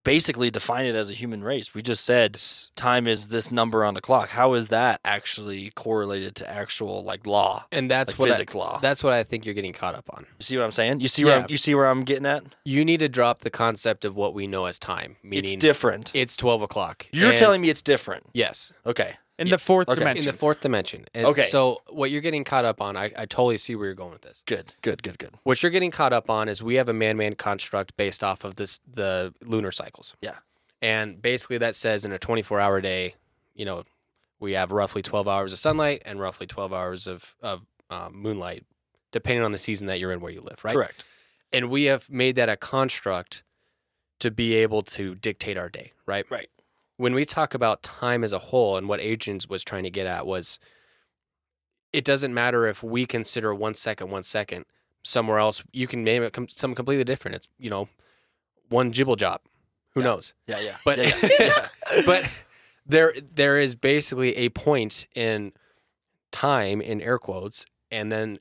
[0.08, 1.74] basically define it as a human race?
[1.74, 2.40] We just said
[2.76, 4.30] time is this number on the clock.
[4.30, 8.78] How is that actually correlated to actual like law, and that's like what I, law?
[8.80, 10.26] that's what I think you're getting caught up on.
[10.38, 11.00] you see what I'm saying?
[11.00, 11.42] You see where Yeah.
[11.44, 12.42] I'm, you see where I'm getting at?
[12.64, 16.10] You need to drop the concept of what we know as time, meaning it's different.
[16.14, 17.06] it's 12 o'clock.
[17.12, 18.24] You're And- telling me it's different.
[18.32, 19.16] yes Okay.
[19.38, 19.52] In Yeah.
[19.52, 20.00] the fourth Okay.
[20.00, 21.04] In the in the fourth dimension.
[21.14, 21.42] And Okay.
[21.42, 24.22] So what you're getting caught up on, I, I totally see where you're going with
[24.22, 24.42] this.
[24.46, 24.74] Good.
[24.82, 25.02] Good.
[25.02, 25.18] Good.
[25.18, 25.34] Good.
[25.44, 28.56] What you're getting caught up on is we have a man-man construct based off of
[28.56, 30.16] this the lunar cycles.
[30.20, 30.36] Yeah.
[30.82, 33.14] And basically that says in a 24-hour day,
[33.54, 33.84] you know,
[34.40, 38.64] we have roughly 12 hours of sunlight and roughly 12 hours of of um, moonlight,
[39.12, 40.74] depending on the season that you're in where you live, right?
[40.74, 41.04] Correct.
[41.52, 43.42] And we have made that a construct
[44.20, 46.26] to be able to dictate our day, right?
[46.28, 46.50] Right.
[46.98, 50.06] When we talk about time as a whole and what Agents was trying to get
[50.06, 50.58] at was
[51.92, 54.66] it doesn't matter if we consider one second, one second,
[55.02, 57.36] somewhere else, you can name it com- something completely different.
[57.36, 57.88] It's, you know,
[58.68, 59.40] one jibble job.
[59.94, 60.06] Who Yeah.
[60.06, 60.34] knows?
[60.46, 60.60] Yeah.
[60.60, 60.76] Yeah.
[60.84, 62.02] But yeah, yeah, yeah.
[62.04, 62.28] but
[62.84, 65.52] there there is basically a point in
[66.30, 68.38] time in air quotes and then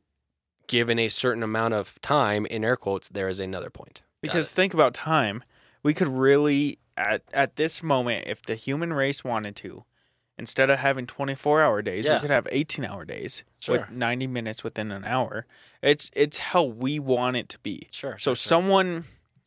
[0.67, 4.73] given a certain amount of time in air quotes there is another point Because think
[4.73, 5.41] about time.
[5.83, 9.85] We could really at at this moment, if the human race wanted to,
[10.37, 12.15] instead of having 24 hour days, Yeah.
[12.15, 13.79] we could have 18 hour days Sure.
[13.79, 15.45] with 90 minutes within an hour.
[15.81, 17.87] It's it's how we want it to be.
[17.91, 18.13] Sure.
[18.17, 18.35] So sure, sure.
[18.35, 19.05] someone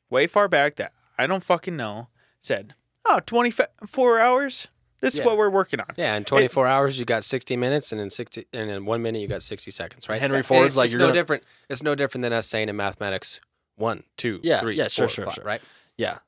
[0.08, 2.08] way far back that I don't fucking know
[2.40, 4.68] said, "Oh, 24 hours.
[5.00, 5.22] This Yeah.
[5.22, 8.10] is what we're working on." Yeah, in 24 hours you got 60 minutes, and in
[8.10, 10.20] 60 and in one minute you got 60 seconds, right?
[10.20, 11.44] Henry Ford's it's, like, it's you're no gonna- different.
[11.68, 13.40] It's no different than us saying in mathematics
[13.76, 15.44] one, two, Yeah, three, yeah, sure, four, sure, five, sure.
[15.44, 15.62] right?
[15.96, 16.18] Yeah.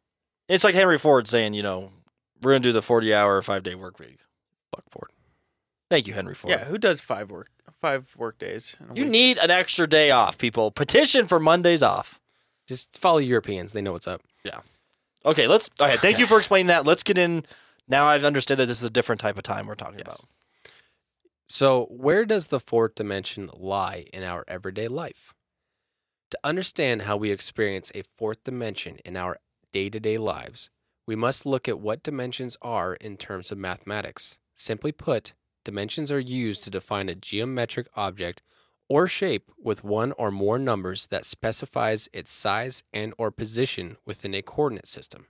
[0.53, 1.91] It's like Henry Ford saying, you know,
[2.43, 4.19] we're going to do the 40 hour, five day work week.
[4.75, 5.11] Fuck Ford.
[5.91, 6.51] Thank you, Henry Ford.
[6.51, 7.49] Yeah, who does five work
[7.81, 8.77] five work days?
[8.95, 9.11] You week?
[9.11, 10.71] need an extra day off, people.
[10.71, 12.21] Petition for Mondays off.
[12.67, 14.23] Just follow Europeans; they know what's up.
[14.45, 14.61] Yeah.
[15.25, 15.69] Okay, let's.
[15.81, 16.87] Okay, thank you for explaining that.
[16.87, 17.45] Let's get in.
[17.89, 20.07] Now I've understood that this is a different type of time we're talking Yes.
[20.07, 20.29] about.
[21.49, 25.35] So, where does the fourth dimension lie in our everyday life?
[26.31, 29.37] To understand how we experience a fourth dimension in our
[29.73, 30.71] day to day lives,
[31.07, 34.39] we must look at what dimensions are in terms of mathematics.
[34.55, 38.43] Simply put, dimensions are used to define a geometric object
[38.89, 44.35] or shape with one or more numbers that specifies its size and or position within
[44.35, 45.27] a coordinate system.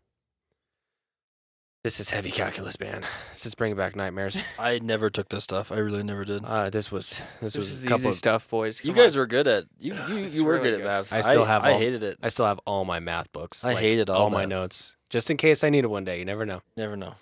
[1.85, 3.03] This is heavy calculus, man.
[3.33, 4.39] This is bringing back nightmares.
[4.59, 5.73] I never took this stuff.
[5.73, 6.45] I really never did.
[6.45, 8.85] Uh, this was this, This was is a couple easy of stuff, boys.
[8.85, 9.21] you Come guys on.
[9.21, 9.95] were good at you.
[9.95, 10.85] You, It's you were really good at good.
[10.87, 11.13] math.
[11.13, 12.19] I still have I all- hated it.
[12.23, 13.65] I still have all my math books.
[13.65, 14.49] I hated all all my that.
[14.49, 16.21] notes, just in case I need it one day.
[16.21, 16.63] You never know.
[16.77, 17.15] Never know.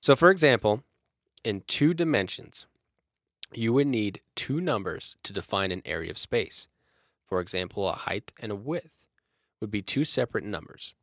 [0.00, 0.84] So, for example,
[1.42, 2.66] in two dimensions,
[3.52, 6.68] you would need two numbers to define an area of space.
[7.26, 8.90] For example, a height and a width
[9.60, 10.94] would be two separate numbers.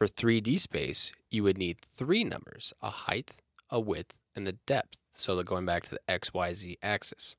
[0.00, 3.32] For 3D space, you would need three numbers a height,
[3.68, 4.96] a width, and the depth.
[5.12, 7.36] So, they're going back to the XYZ axis.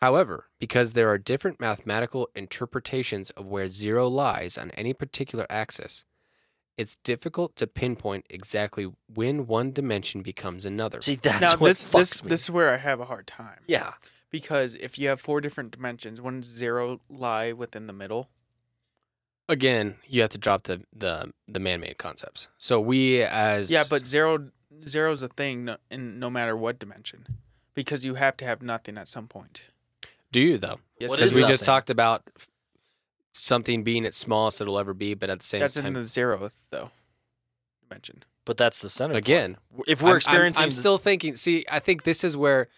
[0.00, 6.04] However, because there are different mathematical interpretations of where zero lies on any particular axis,
[6.76, 11.00] it's difficult to pinpoint exactly when one dimension becomes another.
[11.00, 12.28] See, that's now what this fucks this me.
[12.30, 13.60] this is where I have a hard time.
[13.68, 13.92] yeah.
[14.32, 18.28] Because if you have four different dimensions, wouldn't zero lie within the middle?
[19.50, 22.48] Again, you have to drop the the, the man-made concepts.
[22.58, 24.50] So we as Yeah, but zero
[24.86, 27.26] zero's a thing no, in no matter what dimension,
[27.74, 29.62] because you have to have nothing at some point.
[30.32, 30.78] do you though?
[30.98, 31.48] Yes, Because we is.
[31.48, 32.22] just talked about
[33.32, 35.92] something being its smallest it'll ever be, but at the same time That's time, in
[35.94, 36.90] the zeroth though
[37.88, 38.24] dimension.
[38.44, 39.14] But that's the center.
[39.14, 39.24] point.
[39.24, 41.36] again, if we're I'm- experiencing, I'm, the- still thinking.
[41.36, 42.68] See, I think this is where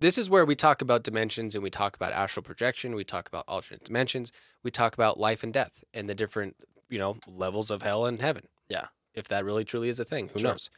[0.00, 2.94] this is where we talk about dimensions and we talk about astral projection.
[2.94, 4.30] We talk about alternate dimensions.
[4.68, 6.54] We talk about life and death and the different
[6.90, 8.48] you know levels of hell and heaven.
[8.68, 8.88] Yeah.
[9.14, 10.50] if that really truly is a thing, who Sure.
[10.50, 10.68] knows?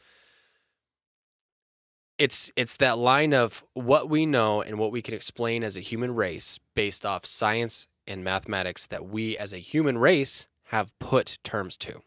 [2.17, 5.81] It's it's that line of what we know and what we can explain as a
[5.81, 11.37] human race based off science and mathematics that we as a human race have put
[11.43, 12.01] terms to.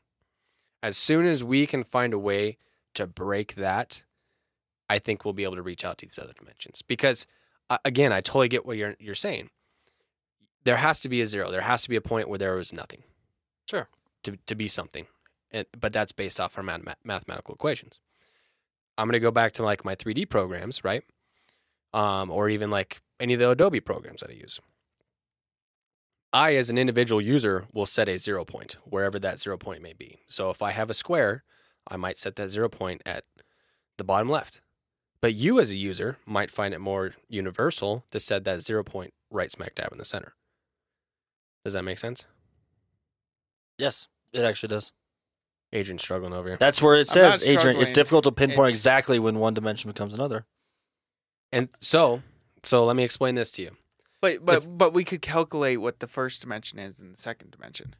[0.83, 2.57] As soon as we can find a way
[2.94, 4.05] to break that,
[4.88, 6.81] I think we'll be able to reach out to these other dimensions.
[6.81, 7.27] Because
[7.68, 9.51] uh, again, I totally get what you're you're saying.
[10.64, 11.50] There has to be a zero.
[11.50, 13.03] There has to be a point where there was nothing.
[13.68, 13.88] Sure.
[14.24, 15.07] To to be something,
[15.50, 18.00] and, but that's based off our math- mathematical equations.
[18.96, 21.05] I'm gonna go back to like my 3D programs, right?
[21.92, 24.61] Um, or even like any of the Adobe programs that I use.
[26.33, 29.92] I, as an individual user, will set a zero point wherever that zero point may
[29.92, 30.20] be.
[30.27, 31.44] So if I have a square,
[31.87, 33.24] I might set that zero point at
[33.98, 34.61] the bottom left.
[35.20, 39.14] But you, as a user, might find it more universal to set that zero point
[39.31, 40.35] right smack dab in the center.
[41.64, 42.24] Does that make sense?
[43.79, 44.92] yes, it actually does.
[45.72, 46.57] Adrian's struggling over here.
[46.59, 47.57] That's where it says, not Adrian.
[47.81, 47.94] It's struggling.
[47.94, 50.46] difficult to pinpoint It's- exactly when one dimension becomes another.
[51.50, 52.22] And so,
[52.62, 53.70] so let me explain this to you.
[54.20, 57.94] But but but we could calculate what the first dimension is in the second dimension.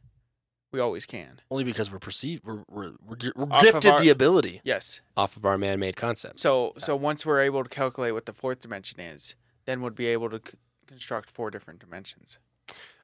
[0.71, 1.39] We always can.
[1.51, 4.61] Only because we're perceived, we're we're we're, gi- we're Off of gifted our- the ability.
[4.63, 5.01] Yes.
[5.17, 6.41] off of our man-made concepts.
[6.41, 10.07] So so once we're able to calculate what the fourth dimension is, then we'd be
[10.07, 12.39] able to c- construct four different dimensions.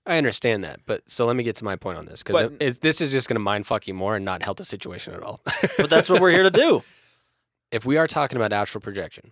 [0.05, 3.01] I understand that, but so let me get to my point on this because this
[3.01, 5.41] is just going to mind fuck you more and not help the situation at all.
[5.77, 6.83] But that's what we're here to do.
[7.71, 9.31] if we are talking about astral projection,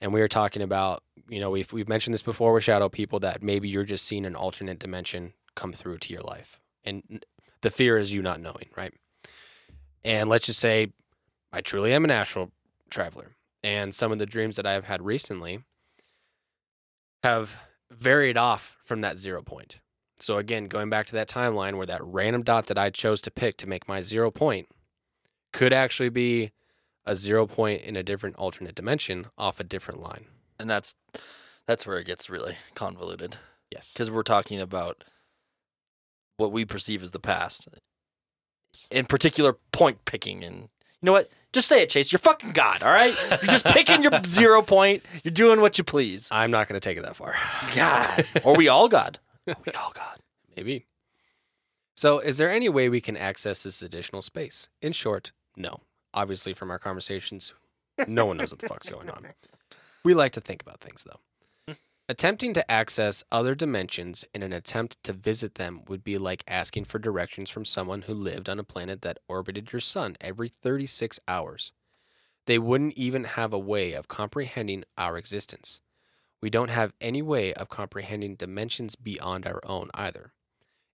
[0.00, 3.18] and we are talking about, you know, we've we've mentioned this before with shadow people
[3.20, 7.24] that maybe you're just seeing an alternate dimension come through to your life, and
[7.60, 8.94] the fear is you not knowing, right?
[10.04, 10.92] And let's just say,
[11.52, 12.52] I truly am an astral
[12.88, 13.32] traveler,
[13.64, 15.64] and some of the dreams that I've had recently
[17.24, 17.58] have
[17.90, 19.80] varied off from that zero point.
[20.20, 23.30] So again, going back to that timeline where that random dot that I chose to
[23.30, 24.68] pick to make my zero point
[25.52, 26.52] could actually be
[27.06, 30.26] a zero point in a different alternate dimension off a different line.
[30.58, 30.94] And that's
[31.66, 33.36] that's where it gets really convoluted
[33.70, 33.92] Yes.
[33.92, 35.04] because we're talking about
[36.36, 37.68] what we perceive as the past.
[38.90, 40.68] In particular, point picking, and you
[41.02, 41.28] know what?
[41.52, 42.12] Just say it, Chase.
[42.12, 43.14] You're fucking God, all right?
[43.30, 45.02] You're just picking your zero point.
[45.24, 46.28] You're doing what you please.
[46.30, 47.34] I'm not going to take it that far.
[47.74, 48.26] God.
[48.44, 49.18] Or we all God.
[49.48, 50.18] Are we all God.
[50.56, 50.86] Maybe.
[51.96, 54.68] So, is there any way we can access this additional space?
[54.80, 55.80] In short, no.
[56.14, 57.54] Obviously, from our conversations,
[58.06, 59.26] no one knows what the fuck's going on.
[60.04, 61.20] We like to think about things, though.
[61.66, 61.78] Hmm.
[62.08, 66.84] Attempting to access other dimensions in an attempt to visit them would be like asking
[66.84, 71.18] for directions from someone who lived on a planet that orbited your sun every 36
[71.26, 71.72] hours.
[72.46, 75.82] They wouldn't even have a way of comprehending our existence.
[76.40, 80.32] We don't have any way of comprehending dimensions beyond our own either.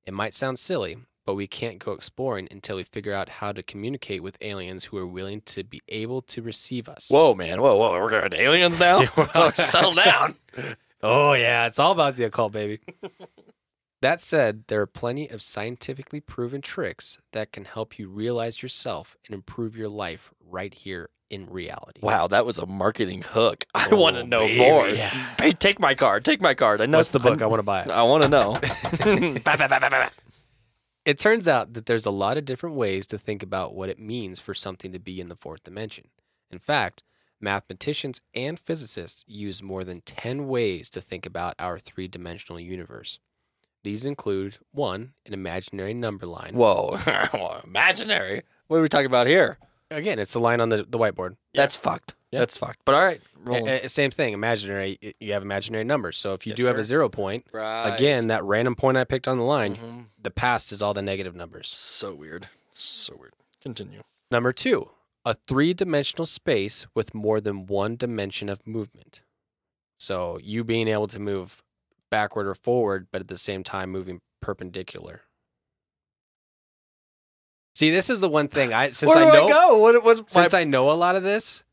[0.07, 3.62] It might sound silly, but we can't go exploring until we figure out how to
[3.62, 7.09] communicate with aliens who are willing to be able to receive us.
[7.11, 7.61] Whoa, man.
[7.61, 7.92] Whoa, whoa.
[7.92, 9.04] We're going to aliens now?
[9.35, 10.37] Oh, settle down.
[11.07, 12.80] Oh, yeah, it's all about the occult, baby.
[14.00, 19.14] that said, there are plenty of scientifically proven tricks that can help you realize yourself
[19.26, 22.01] and improve your life right here in reality.
[22.03, 23.66] Wow, that was a marketing hook.
[23.75, 24.88] I Oh, want to know baby, more.
[24.88, 25.35] yeah.
[25.40, 26.25] Hey, take my card.
[26.25, 26.81] Take my card.
[26.81, 27.40] I know What's the book?
[27.40, 27.90] I I'm- want to buy it.
[27.90, 28.57] I want to know.
[31.05, 33.99] It turns out that there's a lot of different ways to think about what it
[33.99, 36.07] means for something to be in the fourth dimension.
[36.51, 37.03] In fact,
[37.40, 43.18] mathematicians and physicists use more than 10 ways to think about our three dimensional universe.
[43.83, 46.53] These include one, an imaginary number line.
[46.55, 46.99] Whoa.
[47.64, 48.44] Imaginary.
[48.68, 49.59] What are we talking about here?
[49.96, 51.37] Again, it's the line on the, the whiteboard.
[51.54, 52.14] That's fucked.
[52.30, 52.40] Yeah.
[52.40, 52.80] That's fucked.
[52.85, 53.20] But all right.
[53.44, 53.66] Roll.
[53.68, 56.18] A- a- same thing, imaginary, y- you have imaginary numbers.
[56.18, 56.88] So if you Yes, do have a sir.
[56.88, 57.94] zero point, right.
[57.94, 60.04] again, that random point I picked on the line, Mhm.
[60.20, 61.68] the past is all the negative numbers.
[61.68, 62.48] So weird.
[62.70, 63.35] So weird.
[63.62, 64.02] Continue.
[64.30, 64.90] Number two,
[65.24, 69.20] a three dimensional space with more than one dimension of movement.
[69.98, 71.62] So you being able to move
[72.11, 75.22] backward or forward, but at the same time moving perpendicular.
[77.74, 79.78] See, this is the one thing I since Where I know I go?
[79.78, 81.64] What was my, since I know a lot of this.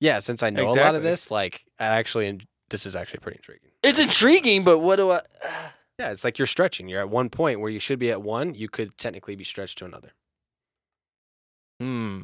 [0.00, 2.40] Yeah, since I know a lot of this, like I actually
[2.70, 3.70] this is actually pretty intriguing.
[3.82, 5.20] It's intriguing, but what do I?
[5.98, 6.88] Yeah, it's like you're stretching.
[6.88, 9.76] You're at one point where you should be at one, you could technically be stretched
[9.78, 10.12] to another.
[11.78, 12.20] Hmm.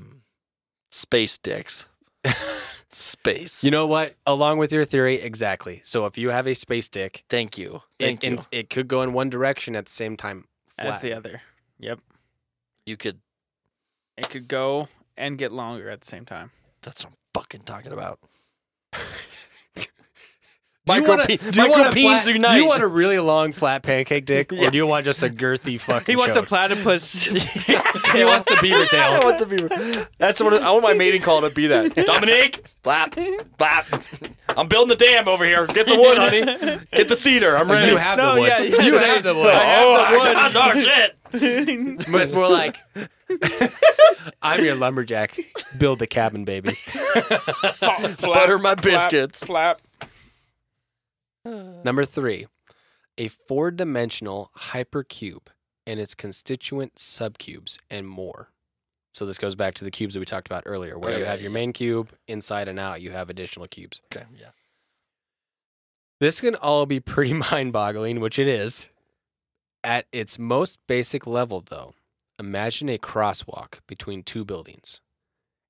[0.91, 1.85] Space dicks.
[2.89, 3.63] Space.
[3.63, 4.15] You know what?
[4.25, 5.83] Along with your theory, exactly.
[5.85, 7.83] So if you have a space dick, Thank you.
[7.99, 8.31] it, Thank you.
[8.31, 10.47] in- it could go in one direction at the same time.
[10.79, 11.43] As the other.
[11.79, 12.01] Yep.
[12.87, 13.19] You could.
[14.17, 16.51] It could go and get longer at the same time.
[16.83, 18.19] That's what I'm fucking talking about.
[20.89, 22.51] Do you Micro want pe- a, do micro peens flat- unite.
[22.53, 24.69] Do you want a really long flat pancake dick, Yeah.
[24.69, 26.07] or do you want just a girthy fucking?
[26.13, 27.25] He wants a platypus.
[27.25, 27.35] he
[28.25, 29.03] wants the beaver tail.
[29.15, 29.21] I tail.
[29.25, 30.09] want the beaver.
[30.19, 31.67] That's what I want my mating call to be.
[31.67, 33.17] That Dominique, flap,
[33.59, 33.87] flap.
[34.57, 35.67] I'm building the dam over here.
[35.67, 36.43] Get the wood, honey.
[36.93, 37.57] Get the cedar.
[37.57, 37.91] I'm ready.
[37.91, 38.47] You have No, the wood.
[38.47, 39.01] yeah, yeah, you yeah.
[39.07, 39.47] have the wood.
[39.47, 40.53] oh, have the I wood.
[40.55, 41.16] got- oh, shit.
[41.33, 41.43] But
[42.23, 42.79] it's more like
[44.43, 45.39] I'm your lumberjack.
[45.79, 46.73] Build the cabin, baby.
[46.73, 49.43] Flap, Butter my biscuits.
[49.43, 49.81] Flap.
[51.45, 52.49] Number three,
[53.19, 55.47] a four-dimensional hypercube
[55.87, 58.51] and its constituent subcubes and more.
[59.13, 61.35] So this goes back to the cubes that we talked about earlier, where you have
[61.35, 61.55] right, your yeah.
[61.55, 64.03] main cube, inside and out, you have additional cubes.
[64.13, 64.49] Okay, yeah.
[66.21, 68.89] This can all be pretty mind-boggling, which it is.
[69.87, 71.95] At its most basic level, though,
[72.41, 75.01] imagine a crosswalk between two buildings.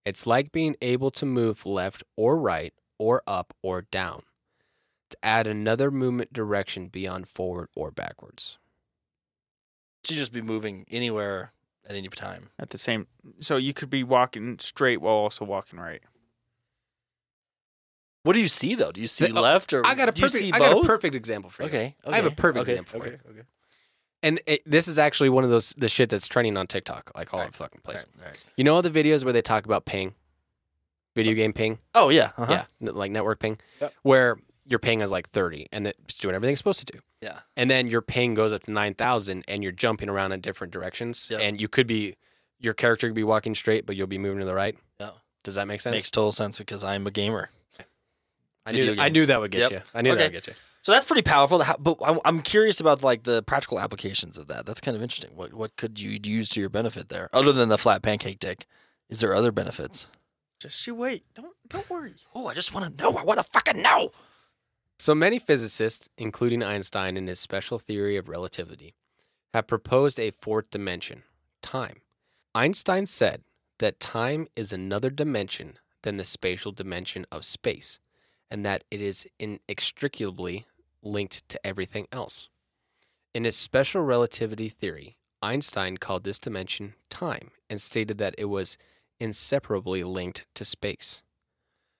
[0.06, 4.22] It's like being able to move left or right or up or down
[5.10, 8.56] to add another movement direction beyond forward or backwards.
[10.04, 11.52] To just be moving anywhere
[11.86, 12.48] at any time.
[12.58, 13.08] At the same.
[13.40, 16.00] So you could be walking straight while also walking right.
[18.22, 18.92] What do you see though?
[18.92, 20.58] Do you see The- oh, left or I got a do you perfect see I
[20.58, 21.68] got a perfect example for you.
[21.68, 23.30] Okay, I have a perfect okay, example for okay, you.
[23.30, 23.42] okay.
[24.22, 27.32] And it, this is actually one of those the shit that's trending on TikTok, like
[27.34, 28.04] all Right, the fucking place.
[28.24, 28.36] right.
[28.56, 30.14] You know all the videos where they talk about ping?
[31.14, 31.78] Video game ping?
[31.94, 32.64] Oh yeah, uh-huh.
[32.80, 33.94] Yeah, like network ping, Yep.
[34.02, 36.98] where your ping is like 30 and it's doing everything it's supposed to do.
[37.22, 37.38] Yeah.
[37.56, 41.28] And then your ping goes up to 9,000 and you're jumping around in different directions.
[41.30, 41.40] Yep.
[41.40, 42.16] And you could be,
[42.58, 44.76] your character could be walking straight, but you'll be moving to the right.
[44.98, 45.10] Yeah.
[45.44, 45.92] Does that make sense?
[45.94, 47.48] Makes total sense because I'm a gamer.
[48.66, 49.72] I, knew, I knew that would get Yep.
[49.72, 49.82] you.
[49.94, 50.54] I knew that would get you.
[50.86, 51.64] So that's pretty powerful.
[51.80, 54.66] But I'm- I'm curious about like the practical applications of that.
[54.66, 55.34] That's kind of interesting.
[55.34, 58.66] What what could you use to your benefit there, other than the flat pancake dick?
[59.08, 60.06] Is there other benefits?
[60.60, 61.24] Just you wait.
[61.34, 62.14] Don't don't worry.
[62.36, 63.16] Oh, I just want to know.
[63.16, 64.12] I want to fucking know.
[64.96, 68.94] So many physicists, including Einstein in his special theory of relativity,
[69.52, 71.24] have proposed a fourth dimension,
[71.62, 72.00] time.
[72.54, 73.42] Einstein said
[73.80, 77.98] that time is another dimension than the spatial dimension of space,
[78.48, 80.64] and that it is inextricably
[81.06, 82.48] linked to everything else.
[83.34, 88.78] In his special relativity theory, Einstein called this dimension time and stated that it was
[89.20, 91.22] inseparably linked to space.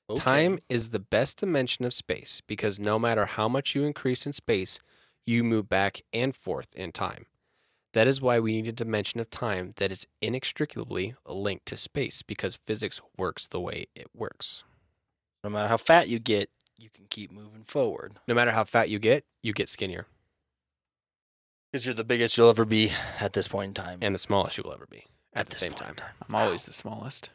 [0.08, 0.20] Okay.
[0.20, 4.32] Time is the best dimension of space because no matter how much you increase in
[4.32, 4.78] space,
[5.26, 7.26] you move back and forth in time.
[7.92, 12.22] That is why we need a dimension of time that is inextricably linked to space
[12.22, 14.62] because physics works the way it works.
[15.42, 18.18] No matter how fat you get, you can keep moving forward.
[18.28, 20.06] No matter how fat you get, you get skinnier
[21.72, 23.98] Because you're the biggest you'll ever be at this point in time.
[24.02, 26.08] and the smallest you will ever be at, the same point time.
[26.28, 27.30] I'm always the smallest.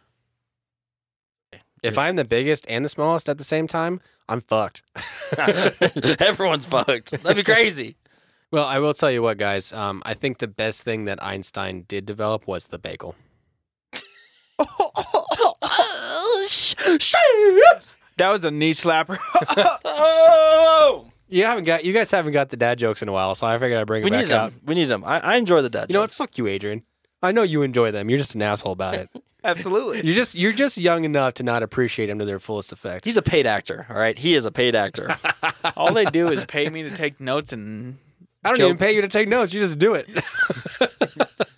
[1.83, 4.83] If I'm the biggest and the smallest at the same time, I'm fucked.
[6.19, 7.11] Everyone's fucked.
[7.11, 7.95] That'd be crazy.
[8.51, 9.73] Well, I will tell you what, guys.
[9.73, 13.15] Um, I think the best thing that Einstein did develop was the bagel.
[18.17, 19.17] That was a knee slapper.
[19.85, 21.05] oh!
[21.33, 23.57] You haven't got, you guys haven't got the dad jokes in a while, so I
[23.57, 24.51] figured I'd bring them We back need out.
[24.51, 24.61] them.
[24.65, 25.05] We need them.
[25.05, 25.89] I, I enjoy the dad jokes.
[25.89, 26.07] You know what?
[26.09, 26.17] jokes.
[26.17, 26.83] Fuck you, Adrian.
[27.23, 28.09] I know you enjoy them.
[28.09, 29.09] You're just an asshole about it.
[29.45, 30.01] Absolutely.
[30.05, 33.05] You're just you're just young enough to not appreciate them to their fullest effect.
[33.05, 34.19] He's a paid actor, all right?
[34.19, 35.15] He is a paid actor.
[35.77, 37.97] All they do is pay me to take notes and
[38.43, 39.53] I don't joke- even pay you to take notes.
[39.53, 40.09] You just do it.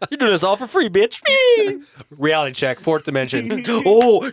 [0.10, 1.22] You're doing this all for free, bitch.
[2.10, 3.64] Reality check, fourth dimension.
[3.68, 4.30] oh.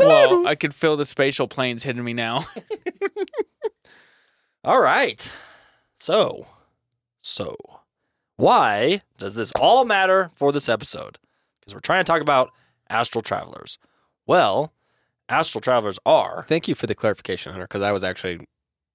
[0.00, 2.46] well, I could feel the spatial planes hitting me now.
[4.64, 5.30] All right.
[5.96, 6.46] So,
[7.20, 7.54] so
[8.36, 11.18] why does this all matter for this episode?
[11.60, 12.50] Because we're trying to talk about
[12.88, 13.78] astral travelers.
[14.26, 14.72] Well,
[15.28, 16.46] astral travelers are.
[16.48, 18.48] Thank you for the clarification, Hunter, because I was actually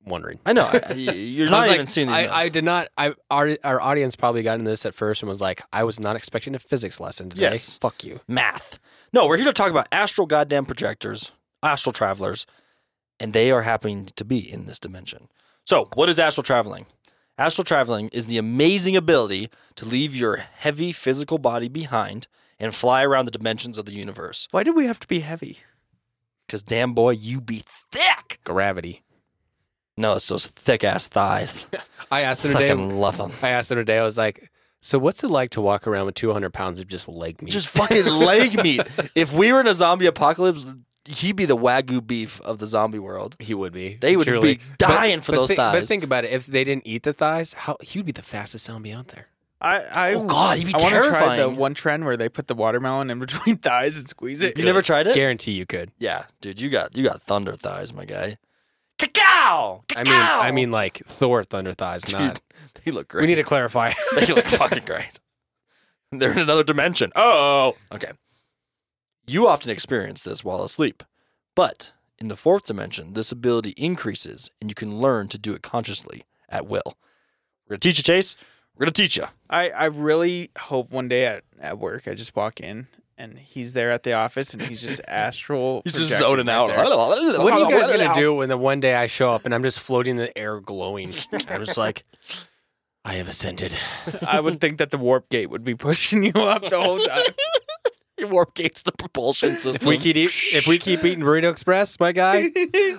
[0.06, 0.40] wondering.
[0.46, 2.16] I know I- I- you're not was even like, seeing these.
[2.18, 2.34] I, notes.
[2.36, 2.88] I did not.
[2.98, 6.00] I our our audience probably got into this at first and was like, I was
[6.00, 7.44] not expecting a physics lesson today.
[7.52, 7.78] Yes.
[7.78, 8.20] Fuck you.
[8.28, 8.80] math.
[9.14, 11.32] No, we're here to talk about astral goddamn projectors,
[11.64, 12.46] astral travelers,
[13.20, 15.30] and they are happening to be in this dimension.
[15.66, 16.86] So, what is astral traveling?
[17.38, 22.28] Astral traveling is the amazing ability to leave your heavy physical body behind
[22.60, 24.48] and fly around the dimensions of the universe.
[24.52, 25.60] Why do we have to be heavy?
[26.46, 28.40] Because damn boy, you be thick.
[28.44, 29.04] Gravity.
[30.00, 31.66] No, it's those thick ass thighs.
[32.12, 32.70] I asked him today.
[32.70, 33.32] Fucking love them.
[33.44, 34.00] I asked him today.
[34.00, 34.50] I was like,
[34.82, 37.68] "So what's it like to walk around with 200 pounds of just leg meat?" Just
[37.68, 38.82] fucking leg meat.
[39.14, 40.66] If we were in a zombie apocalypse,
[41.06, 43.36] he'd be the wagyu beef of the zombie world.
[43.40, 43.96] he would be.
[43.96, 44.56] They would truly.
[44.56, 45.88] be dying for but those thi- But thighs.
[45.88, 46.32] think about it.
[46.32, 49.28] If they didn't eat the thighs, how he would be the fastest zombie out there.
[49.62, 51.56] I, I Oh, God, he'd be I wanna try the terrifying.
[51.58, 54.58] one trend where they put the watermelon in between thighs and squeeze it.
[54.58, 55.16] You never tried it?
[55.16, 55.92] Guarantee you could.
[56.00, 58.38] Yeah, dude, you got you got thunder thighs, my guy.
[59.00, 59.84] Cacao.
[59.96, 62.04] I mean, I mean like Thor thunder thighs.
[62.04, 62.42] dude, Not.
[62.86, 63.22] they look great.
[63.22, 63.94] We need to clarify.
[64.16, 65.20] they look fucking great.
[66.12, 67.12] They're in another dimension.
[67.16, 68.12] Oh, okay.
[69.28, 71.04] You often experience this while asleep,
[71.56, 75.62] but in the fourth dimension, this ability increases, and you can learn to do it
[75.62, 76.98] consciously at will.
[77.68, 78.36] We're gonna teach you, Chase.
[78.76, 79.26] We're gonna teach you.
[79.50, 82.88] I, I really hope one day at, at work I just walk in
[83.20, 85.82] and he's there at the office and he's just astral.
[85.84, 86.68] He's just projecting zoning right out.
[86.70, 87.40] there.
[87.44, 89.62] what are you guys gonna do when the one day I show up and I'm
[89.62, 91.14] just floating in the air, glowing?
[91.50, 92.06] I'm just like,
[93.04, 93.78] I have ascended.
[94.26, 97.24] I would think that the warp gate would be pushing you up the whole time.
[98.26, 99.76] Warp gates the propulsion system.
[99.76, 102.38] If we keep eat, if we keep eating Burrito Express, my guy,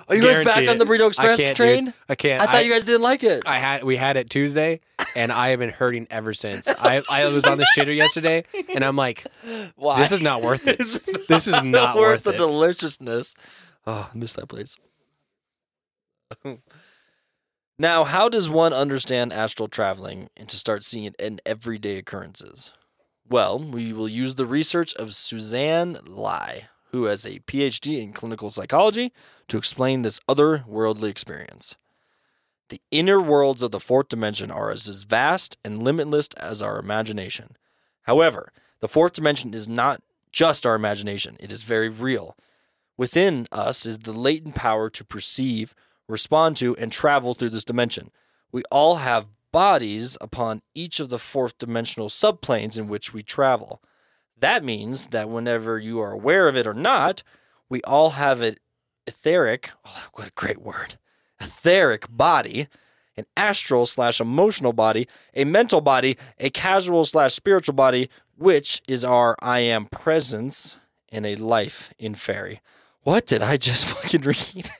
[0.07, 0.85] Are you guys back guarantee on the.
[0.85, 1.85] Burrito Express can't, train?
[1.85, 1.93] dude.
[2.09, 2.41] I can't.
[2.41, 3.43] I thought you guys didn't like it.
[3.45, 4.79] I had we had it Tuesday,
[5.15, 6.67] and I have been hurting ever since.
[6.79, 8.43] I I was on the shitter yesterday,
[8.73, 9.25] and I'm like,
[9.75, 9.97] Why?
[9.99, 10.77] this is not worth it.
[10.81, 12.37] This is This is not worth the it.
[12.37, 13.35] deliciousness.
[13.87, 14.77] Oh, I miss that place.
[17.77, 22.71] now, how does one understand astral traveling and to start seeing it in everyday occurrences?
[23.31, 28.49] Well, we will use the research of Suzanne Lie, who has a PhD in clinical
[28.49, 29.13] psychology,
[29.47, 31.77] to explain this otherworldly experience.
[32.67, 36.77] The inner worlds of the fourth dimension are as as vast and limitless as our
[36.77, 37.55] imagination.
[38.01, 38.51] However,
[38.81, 40.03] the fourth dimension is not
[40.33, 42.35] just our imagination, it is very real.
[42.97, 45.73] Within us is the latent power to perceive,
[46.05, 48.11] respond to, and travel through this dimension.
[48.51, 53.81] We all have bodies upon each of the fourth dimensional subplanes in which we travel.
[54.37, 57.23] That means that whenever you are aware of it or not,
[57.69, 58.57] we all have an
[59.05, 60.97] etheric, oh, what a great word,
[61.39, 62.67] etheric body,
[63.17, 69.03] an astral slash emotional body, a mental body, a casual slash spiritual body, which is
[69.03, 70.77] our I am presence,
[71.09, 72.61] and a life in fairy.
[73.03, 74.71] What did I just fucking read?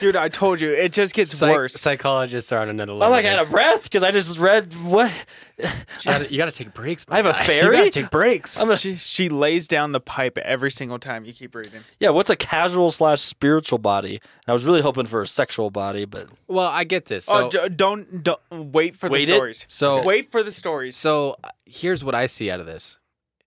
[0.00, 1.74] Dude, I told you, it just gets Psych- worse.
[1.74, 3.04] Psychologists are on another level.
[3.04, 5.10] I'm like out of breath because I just read what?
[5.58, 5.64] you,
[6.04, 7.04] gotta, you gotta take breaks.
[7.08, 7.76] I have a fairy?
[7.76, 8.60] You gotta take breaks.
[8.60, 11.82] I'm a, She, she lays down the pipe every single time you keep reading.
[12.00, 14.16] yeah, what's a casual slash spiritual body?
[14.16, 17.26] And I was really hoping for a sexual body, but well, I get this.
[17.26, 19.36] So, oh, d- don't, don't wait for Wait the it?
[19.36, 19.64] stories.
[19.68, 20.96] so Wait for the stories.
[20.96, 22.98] So uh, here's what I see out of this.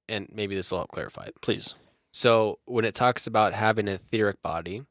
[0.08, 1.36] and maybe this will help clarify it.
[1.42, 1.76] Please.
[2.14, 4.84] So when it talks about having an etheric body,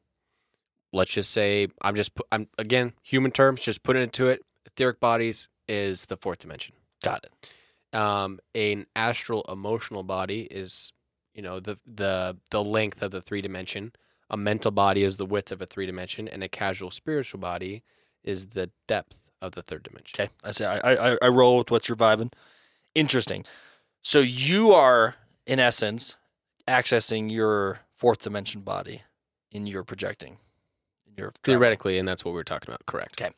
[0.93, 4.41] let's just say I'm just I'm again human terms, just putting into it.
[4.65, 6.75] Etheric bodies is the fourth dimension.
[7.03, 7.97] Got it.
[7.97, 10.91] Um, an astral emotional body is,
[11.33, 13.93] you know, the the the length of the three dimension.
[14.29, 17.83] A mental body is the width of a three dimension, and a casual spiritual body
[18.23, 20.15] is the depth of the third dimension.
[20.19, 20.33] Okay.
[20.43, 22.33] I say I, I I roll with what you're vibing.
[22.95, 23.45] Interesting.
[24.01, 25.15] So you are
[25.45, 26.15] in essence
[26.67, 29.03] accessing your fourth dimension body
[29.51, 30.37] in your projecting.
[31.17, 31.41] In your travel.
[31.43, 32.85] Theoretically, and that's what we were talking about.
[32.85, 33.21] Correct.
[33.21, 33.31] Okay.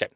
[0.00, 0.12] Okay.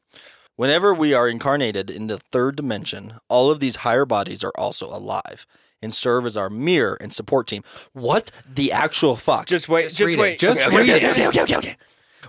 [0.57, 4.87] Whenever we are incarnated in the third dimension, all of these higher bodies are also
[4.87, 5.47] alive
[5.81, 7.63] and serve as our mirror and support team.
[7.93, 9.47] What the actual fuck?
[9.47, 9.91] Just wait.
[9.91, 10.21] Just, read it.
[10.21, 10.39] wait.
[10.41, 11.11] Just okay, read okay, it.
[11.13, 11.77] okay, okay, okay, okay.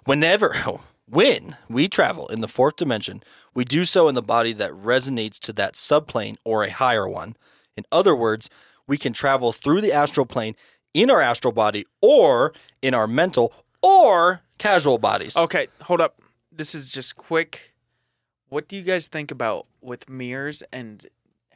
[0.05, 3.23] Whenever, oh, when we travel in the fourth dimension,
[3.55, 7.35] we do so in the body that resonates to that subplane or a higher one.
[7.75, 8.49] In other words,
[8.85, 10.55] we can travel through the astral plane
[10.93, 15.37] in our astral body or in our mental or casual bodies.
[15.37, 16.21] Okay, hold up.
[16.51, 17.73] This is just quick.
[18.49, 21.05] What do you guys think about with mirrors and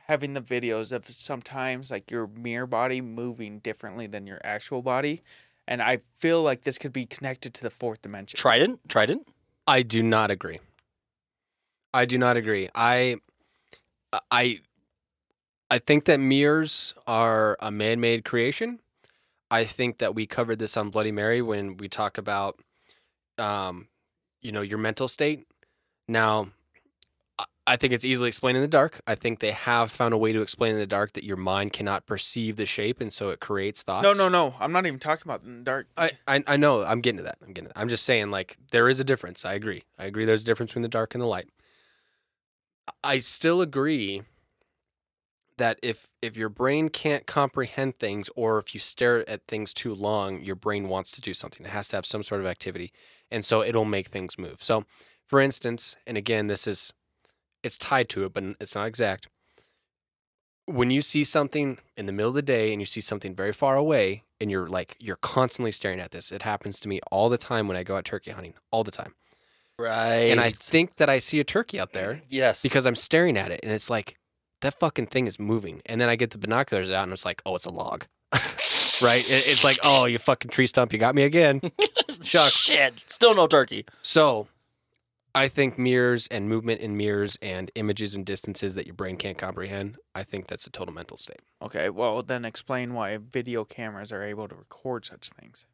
[0.08, 5.22] having the videos of sometimes like your mirror body moving differently than your actual body?
[5.68, 8.38] And I feel like this could be connected to the fourth dimension.
[8.38, 8.88] Trident?
[8.90, 9.28] Trident?
[9.66, 10.60] I do not agree.
[11.94, 12.70] I do not agree.
[12.76, 13.18] I
[14.30, 14.60] I
[15.72, 18.80] I think that mirrors are a man-made creation.
[19.54, 22.60] I think that we covered this on Bloody Mary when we talk about
[23.38, 23.88] um
[24.42, 25.46] you know your mental state.
[26.08, 26.50] Now
[27.66, 29.00] I- think it's easily explained in the dark.
[29.08, 31.72] I think they have found a way to explain in the dark that your mind
[31.72, 34.04] cannot perceive the shape and so it creates thoughts.
[34.04, 34.56] No, no, no.
[34.60, 35.88] I'm not even talking about in the dark.
[35.96, 36.84] I, I I know.
[36.84, 37.38] I'm getting to that.
[37.42, 37.70] I'm getting.
[37.70, 37.80] To that.
[37.80, 39.46] I'm just saying, like, there is a difference.
[39.46, 39.84] I agree.
[39.98, 40.26] I agree.
[40.26, 41.48] There's a difference between the dark and the light.
[43.04, 44.24] I still agree
[45.58, 49.94] that if if your brain can't comprehend things, or if you stare at things too
[49.94, 51.66] long, your brain wants to do something.
[51.66, 52.92] It has to have some sort of activity,
[53.32, 54.64] and so it'll make things move.
[54.64, 54.86] So,
[55.28, 56.94] for instance, and again, this is
[57.64, 59.28] it's tied to it, but it's not exact.
[60.66, 63.52] When you see something in the middle of the day and you see something very
[63.52, 66.32] far away, and you're like you're constantly staring at this.
[66.32, 68.92] It happens to me all the time when I go out turkey hunting, all the
[68.92, 69.16] time.
[69.80, 70.30] Right.
[70.30, 72.62] And I think that I see a turkey out there yes.
[72.62, 74.18] because I'm staring at it and it's like
[74.64, 75.82] that fucking thing is moving.
[75.86, 79.24] And then I get the binoculars out and it's like, "Oh, it's a log." right?
[79.30, 81.62] It, it's like, "Oh, you fucking tree stump, you got me again."
[82.24, 82.52] Shucks.
[82.52, 83.04] Shit.
[83.08, 83.86] Still no turkey.
[84.02, 84.48] So,
[85.36, 89.38] I think mirrors and movement in mirrors and images and distances that your brain can't
[89.38, 91.42] comprehend, I think that's a total mental state.
[91.62, 95.66] Okay, well then explain why video cameras are able to record such things.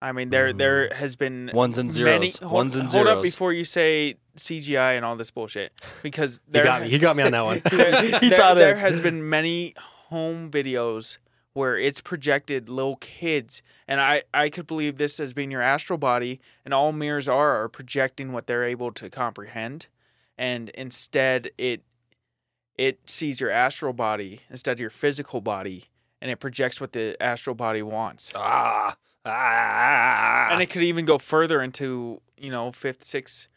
[0.00, 2.28] I mean, there there has been Ones and many.
[2.28, 2.36] zeros.
[2.38, 3.06] Hold, Ones and zeros.
[3.06, 5.72] hold up before you say CGI and all this bullshit,
[6.02, 6.88] because He got me.
[6.88, 7.60] He got me on that one.
[7.70, 8.78] there, He there- thought there it.
[8.78, 9.74] has been many
[10.10, 11.18] home videos
[11.54, 15.98] where it's projected little kids and I, I could believe this as being your astral
[15.98, 19.88] body and all mirrors are are projecting what they're able to comprehend
[20.38, 21.82] and instead it
[22.76, 25.86] it sees your astral body instead of your physical body
[26.22, 28.94] and it projects what the astral body wants Ah.
[29.30, 30.48] Ah.
[30.52, 33.48] and it could even go further into you know fifth sixth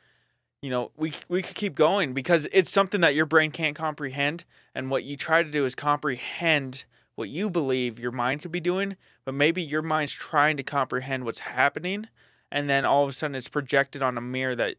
[0.61, 4.43] you know we we could keep going because it's something that your brain can't comprehend
[4.75, 8.59] and what you try to do is comprehend what you believe your mind could be
[8.59, 8.95] doing
[9.25, 12.07] but maybe your mind's trying to comprehend what's happening
[12.51, 14.75] and then all of a sudden it's projected on a mirror that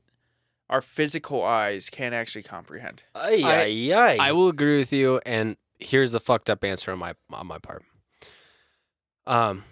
[0.70, 4.16] our physical eyes can't actually comprehend Ay, I- ay, ay.
[4.28, 7.58] I will agree with you, and here's the fucked up answer on my on my
[7.58, 7.82] part.
[9.26, 9.64] Um,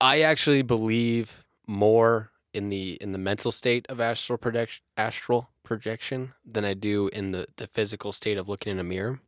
[0.00, 6.34] I actually believe more in the in the mental state of astral projection astral projection
[6.44, 9.20] than I do in the the physical state of looking in a mirror.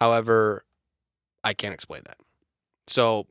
[0.00, 0.64] However,
[1.44, 2.18] I can't explain that.
[2.86, 3.26] So,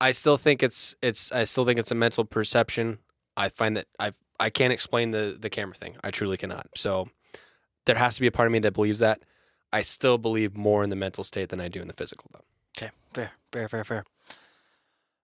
[0.00, 2.98] I still think it's it's I still think it's a mental perception.
[3.36, 5.96] I find that I I can't explain the the camera thing.
[6.04, 6.68] I truly cannot.
[6.74, 7.08] So,
[7.86, 9.22] there has to be a part of me that believes that.
[9.72, 12.44] I still believe more in the mental state than I do in the physical, though.
[12.76, 14.04] Okay, fair, fair, fair, fair.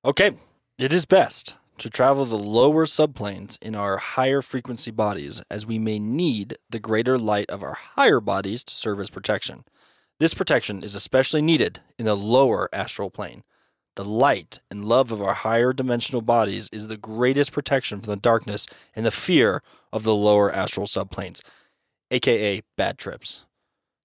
[0.04, 0.32] Okay,
[0.78, 5.78] it is best to travel the lower subplanes in our higher frequency bodies, as we
[5.78, 9.62] may need the greater light of our higher bodies to serve as protection.
[10.18, 13.44] This protection is especially needed in the lower astral plane.
[13.94, 18.16] The light and love of our higher dimensional bodies is the greatest protection from the
[18.16, 21.42] darkness and the fear of the lower astral subplanes,
[22.10, 23.44] aka bad trips.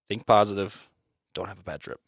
[0.08, 0.92] Think positive,
[1.34, 2.02] don't have a bad trip.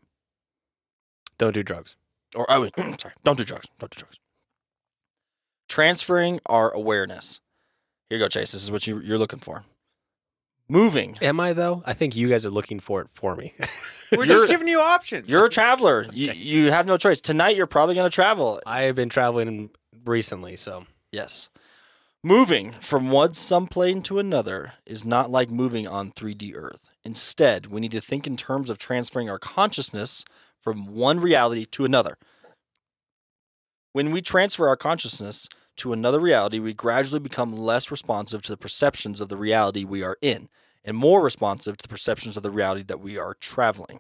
[1.39, 1.95] Don't do drugs.
[2.35, 3.67] Or I mean, sorry, don't do drugs.
[3.79, 4.17] Don't do drugs.
[5.67, 7.41] Transferring our awareness.
[8.09, 8.51] Here you go, Chase.
[8.53, 9.65] This is what you, you're looking for.
[10.67, 11.17] Moving.
[11.21, 11.83] Am I though?
[11.85, 13.53] I think you guys are looking for it for me.
[14.11, 15.29] We're You're- just giving you options.
[15.29, 16.07] You're a traveler.
[16.11, 16.39] You, Okay.
[16.39, 17.21] you have no choice.
[17.21, 18.59] Tonight, you're probably going to travel.
[18.65, 19.69] I have been traveling
[20.05, 21.49] recently, so Yes.
[22.23, 26.89] Moving from one subplane to another is not like moving on 3D Earth.
[27.05, 30.25] Instead, we need to think in terms of transferring our consciousness
[30.61, 32.17] from one reality to another.
[33.93, 38.57] When we transfer our consciousness to another reality, we gradually become less responsive to the
[38.57, 40.49] perceptions of the reality we are in
[40.83, 43.99] and more responsive to the perceptions of the reality that we are traveling.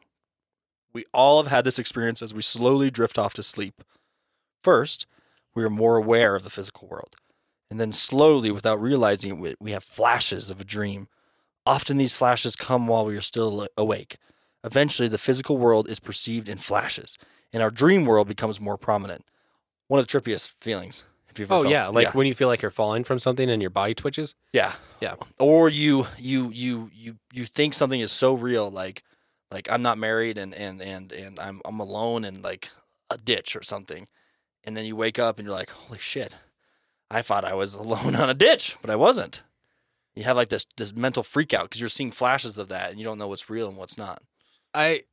[0.93, 3.83] We all have had this experience as we slowly drift off to sleep.
[4.63, 5.05] First,
[5.53, 7.15] we are more aware of the physical world.
[7.69, 11.07] And then slowly, without realizing it, we- have flashes of a dream.
[11.65, 14.17] Often these flashes come while we are still awake.
[14.63, 17.17] Eventually, the physical world is perceived in flashes,
[17.53, 19.25] and our dream world becomes more prominent.
[19.87, 21.03] One of the trippiest feelings.
[21.29, 23.49] If you've ever Oh felt- yeah, like when you feel like you're falling from something
[23.49, 24.35] and your body twitches.
[24.51, 24.73] yeah.
[24.99, 25.15] Yeah.
[25.37, 29.03] Or you you you you you think something is so real like
[29.51, 32.69] like I'm not married and and and and I'm I'm alone in like
[33.09, 34.07] a ditch or something.
[34.65, 36.37] And then you wake up and you're like, "Holy shit.
[37.09, 39.43] I thought I was alone on a ditch, but I wasn't."
[40.15, 42.99] You have like this this mental freak out because you're seeing flashes of that and
[42.99, 44.21] you don't know what's real and what's not.
[44.73, 45.03] I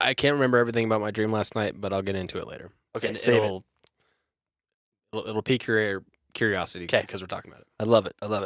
[0.00, 2.70] I can't remember everything about my dream last night, but I'll get into it later.
[2.96, 3.46] Okay, And save it.
[3.46, 3.64] it'll,
[5.12, 6.02] it'll it'll pique your
[6.34, 7.00] curiosity okay.
[7.02, 7.68] because we're talking about it.
[7.80, 8.14] I love it.
[8.22, 8.44] I love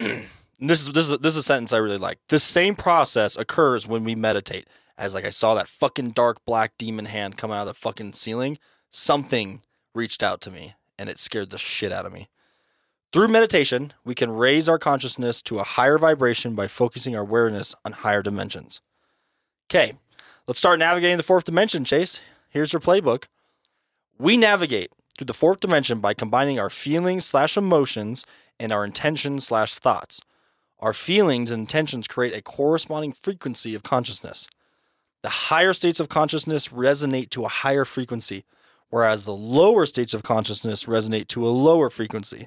[0.00, 0.24] it.
[0.58, 2.18] This is this is this is a sentence I really like.
[2.28, 4.66] The same process occurs when we meditate.
[4.96, 8.14] As like I saw that fucking dark black demon hand come out of the fucking
[8.14, 8.56] ceiling,
[8.88, 9.60] something
[9.94, 12.30] reached out to me and it scared the shit out of me.
[13.12, 17.74] Through meditation, we can raise our consciousness to a higher vibration by focusing our awareness
[17.84, 18.80] on higher dimensions.
[19.68, 19.94] Okay,
[20.46, 22.20] let's start navigating the fourth dimension, Chase.
[22.50, 23.24] Here's your playbook.
[24.16, 28.24] We navigate through the fourth dimension by combining our feelings slash emotions
[28.60, 30.20] and our intentions slash thoughts.
[30.78, 34.46] Our feelings and intentions create a corresponding frequency of consciousness.
[35.22, 38.44] The higher states of consciousness resonate to a higher frequency,
[38.88, 42.46] whereas the lower states of consciousness resonate to a lower frequency.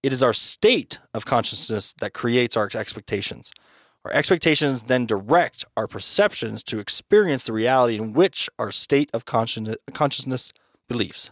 [0.00, 3.50] It is our state of consciousness that creates our expectations.
[4.04, 9.24] Our expectations then direct our perceptions to experience the reality in which our state of
[9.24, 10.52] consciousness
[10.88, 11.30] believes.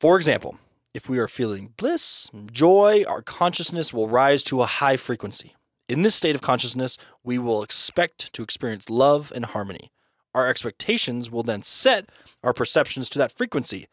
[0.00, 0.58] For example,
[0.92, 5.54] if we are feeling bliss, joy, our consciousness will rise to a high frequency.
[5.88, 9.90] In this state of consciousness, we will expect to experience love and harmony.
[10.34, 12.10] Our expectations will then set
[12.42, 13.86] our perceptions to that frequency.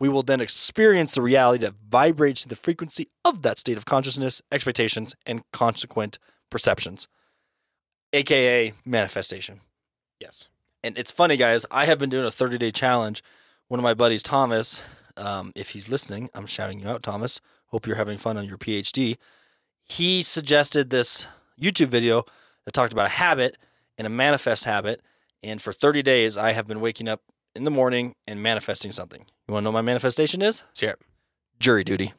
[0.00, 3.84] We will then experience the reality that vibrates to the frequency of that state of
[3.84, 6.18] consciousness, expectations, and consequent
[6.50, 7.08] perceptions,
[8.12, 9.60] aka manifestation.
[10.20, 10.48] Yes.
[10.82, 11.66] And it's funny, guys.
[11.70, 13.22] I have been doing a 30 day challenge.
[13.68, 14.82] One of my buddies, Thomas,
[15.16, 17.40] um, if he's listening, I'm shouting you out, Thomas.
[17.66, 19.18] Hope you're having fun on your PhD.
[19.84, 21.26] He suggested this
[21.60, 22.24] YouTube video
[22.64, 23.58] that talked about a habit
[23.98, 25.02] and a manifest habit.
[25.42, 27.22] And for 30 days, I have been waking up
[27.54, 29.26] in the morning and manifesting something.
[29.46, 30.62] You want to know what my manifestation is?
[30.80, 30.94] Yeah.
[31.58, 32.12] Jury duty.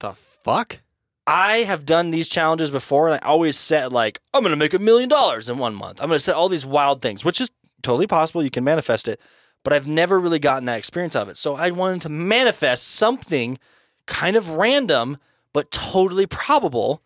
[0.00, 0.80] The fuck?
[1.28, 4.72] I have done these challenges before, and I always set like I'm going to make
[4.72, 6.00] a million dollars in one month.
[6.00, 7.50] I'm going to set all these wild things, which is
[7.82, 8.42] totally possible.
[8.42, 9.20] You can manifest it,
[9.62, 11.36] but I've never really gotten that experience of it.
[11.36, 13.58] So I wanted to manifest something
[14.06, 15.18] kind of random,
[15.52, 17.02] but totally probable.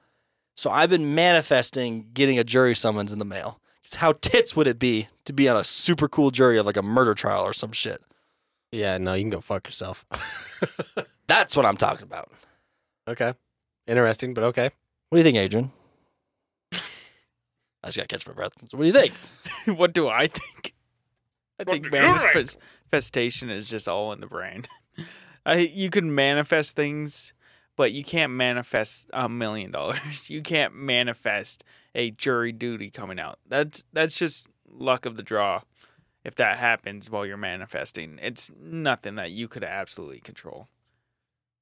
[0.55, 3.59] So I've been manifesting getting a jury summons in the mail.
[3.97, 6.83] How tits would it be to be on a super cool jury of like a
[6.83, 8.01] murder trial or some shit?
[8.71, 10.07] Yeah, no, you can go fuck yourself.
[11.27, 12.31] That's what I'm talking about.
[13.09, 13.35] okay.
[13.87, 14.71] Interesting, but okay.
[15.09, 15.73] What do you think, Adrian?
[17.85, 18.53] I just got to catch my breath.
[18.71, 19.13] So what do you think?
[19.79, 20.73] what do I think?
[21.59, 22.57] I What think do you think?
[22.93, 24.67] manifestation is just all in the brain.
[25.47, 27.33] I, you can manifest things,
[27.77, 30.31] but you can't manifest a million dollars.
[30.31, 31.65] You can't manifest
[31.95, 33.39] a jury duty coming out.
[33.49, 35.63] That's that's just luck of the draw.
[36.25, 40.69] If that happens while you're manifesting, it's nothing that you could absolutely control.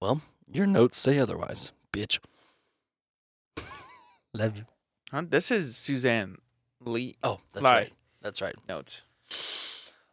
[0.02, 0.20] Well,
[0.52, 2.18] your notes say otherwise, bitch.
[4.34, 4.64] Love you.
[5.11, 5.22] Huh?
[5.28, 6.38] This is Suzanne
[6.80, 7.72] Lee Oh, that's Lie.
[7.72, 7.93] right.
[8.22, 8.55] That's right.
[8.68, 9.03] notes.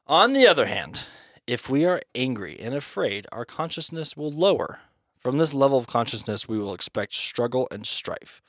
[0.08, 1.04] On the other hand,
[1.46, 4.80] if we are angry and afraid, our consciousness will lower.
[5.20, 8.42] From this level of consciousness, we will expect struggle and strife.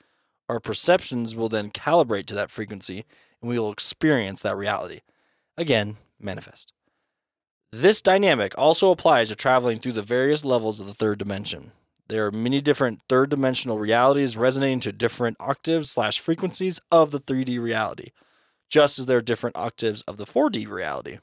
[0.49, 3.05] Our perceptions will then calibrate to that frequency,
[3.41, 5.01] and we will experience that reality.
[5.57, 6.73] Again, manifest.
[7.73, 11.73] This dynamic also applies to traveling through the various levels of the third dimension.
[12.09, 17.21] There are many different third dimensional realities resonating to different octaves slash frequencies of the
[17.21, 18.13] 3D reality,
[18.71, 21.19] just as there are different octaves of the 4D reality.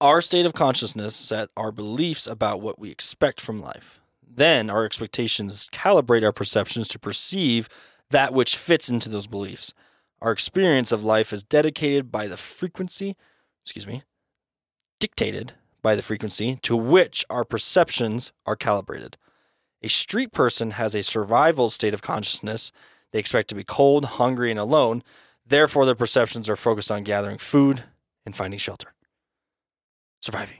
[0.00, 4.00] Our state of consciousness set our beliefs about what we expect from life.
[4.26, 7.68] Then our expectations calibrate our perceptions to perceive
[8.10, 9.72] that which fits into those beliefs.
[10.20, 13.16] Our experience of life is dedicated by the frequency,
[13.62, 14.02] excuse me,
[14.98, 15.52] dictated
[15.82, 19.16] by the frequency to which our perceptions are calibrated.
[19.82, 22.70] A street person has a survival state of consciousness.
[23.12, 25.02] They expect to be cold, hungry, and alone.
[25.46, 27.84] Therefore, their perceptions are focused on gathering food
[28.26, 28.92] and finding shelter.
[30.20, 30.58] Surviving.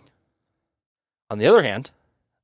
[1.29, 1.91] On the other hand,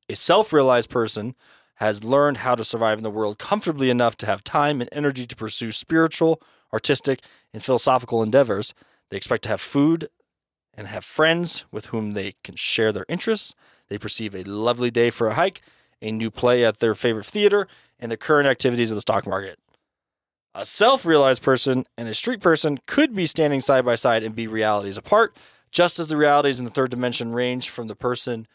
[0.09, 1.35] a self realized person
[1.77, 5.27] has learned how to survive in the world comfortably enough to have time and energy
[5.27, 6.41] to pursue spiritual,
[6.73, 7.21] artistic,
[7.53, 8.75] and philosophical endeavors.
[9.11, 10.09] They expect to have food
[10.77, 13.55] and have friends with whom they can share their interests.
[13.89, 15.63] They perceive a lovely day for a hike,
[16.03, 17.67] a new play at their favorite theater,
[17.99, 19.59] and the current activities of the stock market.
[20.55, 24.35] A self realized person and a street person could be standing side by side and
[24.35, 25.37] be realities apart,
[25.71, 28.47] just as the realities in the third dimension range from the person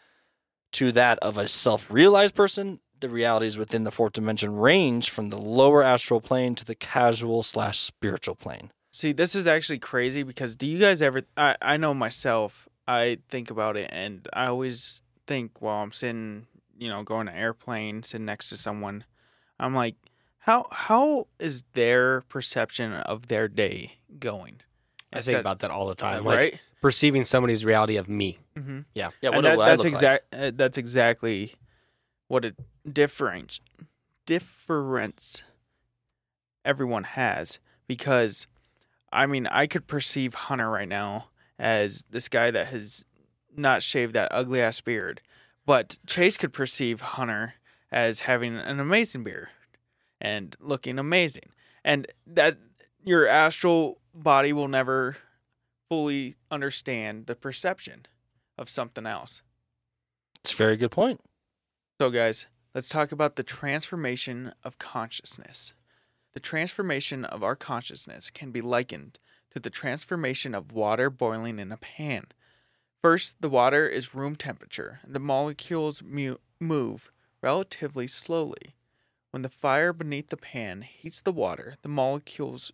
[0.74, 2.80] to that of a self realized person.
[2.99, 7.41] The realities within the fourth dimension range from the lower astral plane to the casual
[7.41, 8.72] slash spiritual plane.
[8.92, 11.22] See, this is actually crazy because do you guys ever?
[11.38, 12.68] I I know myself.
[12.88, 17.36] I think about it, and I always think while I'm sitting, you know, going to
[17.36, 19.06] airplane, sitting next to someone,
[19.60, 19.96] I'm like,
[20.39, 24.62] how how is their perception of their day going?
[25.14, 26.26] I think about that all the time.
[26.26, 26.60] Like right?
[26.82, 28.39] perceiving somebody's reality of me.
[28.58, 28.80] Mm-hmm.
[28.94, 30.24] Yeah, and what that, do I that's look like?
[30.34, 31.54] Uh, that's exactly
[32.28, 32.56] what a
[32.92, 33.62] difference
[34.26, 35.44] difference
[36.64, 38.48] everyone has because
[39.12, 41.28] I mean I could perceive Hunter right now
[41.59, 43.05] as this guy that has
[43.55, 45.22] not shaved that ugly ass beard,
[45.66, 47.55] but Chase could perceive Hunter
[47.91, 49.49] as having an amazing beard
[50.20, 51.49] and looking amazing,
[51.84, 52.57] and that
[53.03, 55.18] your astral body will never
[55.89, 58.05] fully understand the perception
[58.57, 59.41] of something else.
[60.43, 61.20] It's a very good point.
[61.99, 65.74] So, guys, let's talk about the transformation of consciousness.
[66.34, 69.20] The transformation of our consciousness can be likened
[69.52, 72.28] to the transformation of water boiling in a pan.
[73.02, 77.12] First, the water is room temperature, and the molecules mu- move
[77.42, 78.76] relatively slowly.
[79.32, 82.72] When the fire beneath the pan heats the water, the molecules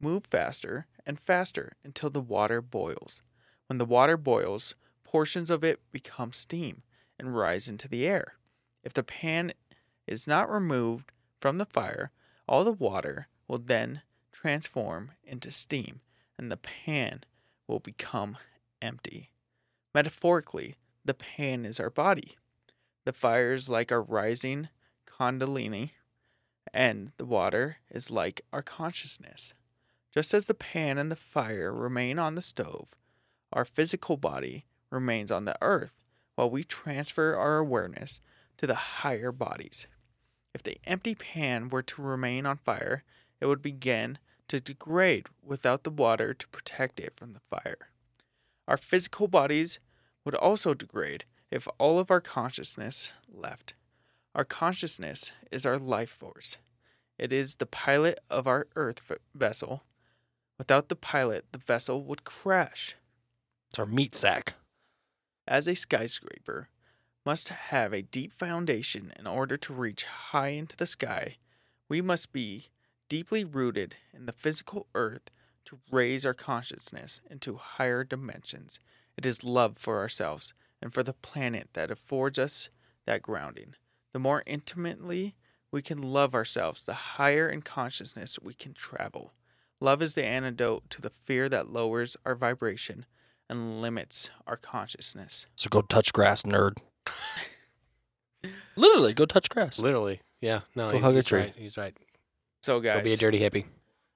[0.00, 3.22] move faster and faster until the water boils.
[3.66, 6.82] When the water boils, portions of it become steam
[7.18, 8.34] and rise into the air.
[8.82, 9.52] If the pan
[10.06, 12.10] is not removed from the fire,
[12.46, 16.00] all the water will then transform into steam
[16.38, 17.24] and the pan
[17.66, 18.36] will become
[18.82, 19.30] empty.
[19.94, 20.74] Metaphorically,
[21.04, 22.36] the pan is our body.
[23.04, 24.68] The fire is like our rising
[25.06, 25.90] kundalini,
[26.72, 29.54] and the water is like our consciousness.
[30.12, 32.94] Just as the pan and the fire remain on the stove,
[33.52, 38.20] our physical body remains on the earth while we transfer our awareness
[38.56, 39.86] to the higher bodies.
[40.54, 43.02] If the empty pan were to remain on fire,
[43.40, 47.90] it would begin to degrade without the water to protect it from the fire.
[48.68, 49.80] Our physical bodies
[50.24, 53.74] would also degrade if all of our consciousness left.
[54.34, 56.58] Our consciousness is our life force.
[57.18, 59.00] It is the pilot of our earth
[59.34, 59.84] vessel.
[60.58, 62.96] Without the pilot, the vessel would crash.
[63.70, 64.54] It's our meat sack.
[65.46, 66.68] As a skyscraper
[67.24, 71.36] must have a deep foundation in order to reach high into the sky,
[71.88, 72.66] we must be
[73.08, 75.30] deeply rooted in the physical earth
[75.64, 78.78] to raise our consciousness into higher dimensions.
[79.16, 80.52] It is love for ourselves
[80.82, 82.68] and for the planet that affords us
[83.06, 83.74] that grounding.
[84.12, 85.34] The more intimately
[85.70, 89.32] we can love ourselves, the higher in consciousness we can travel.
[89.80, 93.06] Love is the antidote to the fear that lowers our vibration
[93.48, 95.46] and limits our consciousness.
[95.56, 96.78] So go touch grass, nerd.
[98.76, 99.78] Literally, go touch grass.
[99.78, 100.20] Literally.
[100.40, 100.60] Yeah.
[100.74, 101.40] No, Go he- hug a he's tree.
[101.40, 101.54] right.
[101.56, 101.96] He's right.
[102.62, 103.66] So, Go be a guys, dirty hippie.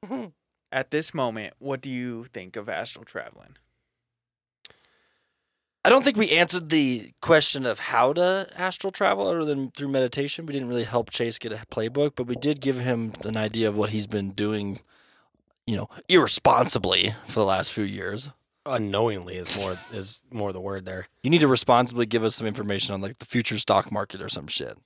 [0.73, 3.57] at this moment, what do you think of astral traveling?
[5.85, 9.89] I don't think we answered the question of how to astral travel other than through
[9.89, 10.45] meditation.
[10.45, 13.69] We didn't really help Chase get a playbook, but we did give him an idea
[13.69, 14.81] of what he's been doing,
[15.67, 18.31] you know, irresponsibly for the last few years.
[18.69, 21.09] Unknowingly is more is more the word there.
[21.23, 24.29] You need to responsibly give us some information on like the future stock market or
[24.29, 24.77] some shit.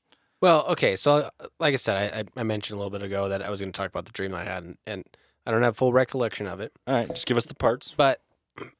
[0.41, 0.97] Well, okay.
[0.97, 1.28] So,
[1.61, 3.72] like I said, I, I- I mentioned a little bit ago that I was going
[3.72, 5.05] to talk about the dream I had, and, and
[5.47, 7.95] I don't have full recollection of it, All right, just give us the parts.
[7.97, 8.20] but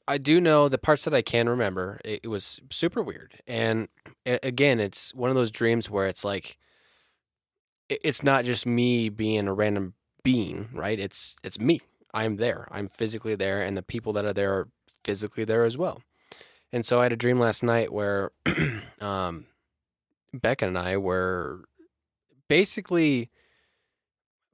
[0.09, 2.00] I do know the parts that I can remember.
[2.05, 3.88] It, it was super weird, and
[4.26, 6.59] again, it's one of those dreams where it's like,
[7.88, 9.94] it- it's not just me being a random
[10.24, 10.98] being, right?
[10.98, 11.80] It's it's me.
[12.14, 12.68] I'm there.
[12.70, 14.68] I'm physically there, and the people that are there are
[15.05, 16.03] physically there as well.
[16.72, 18.32] And so I had a dream last night where
[19.00, 19.46] um,
[20.32, 21.64] Becca and I were
[22.48, 23.30] basically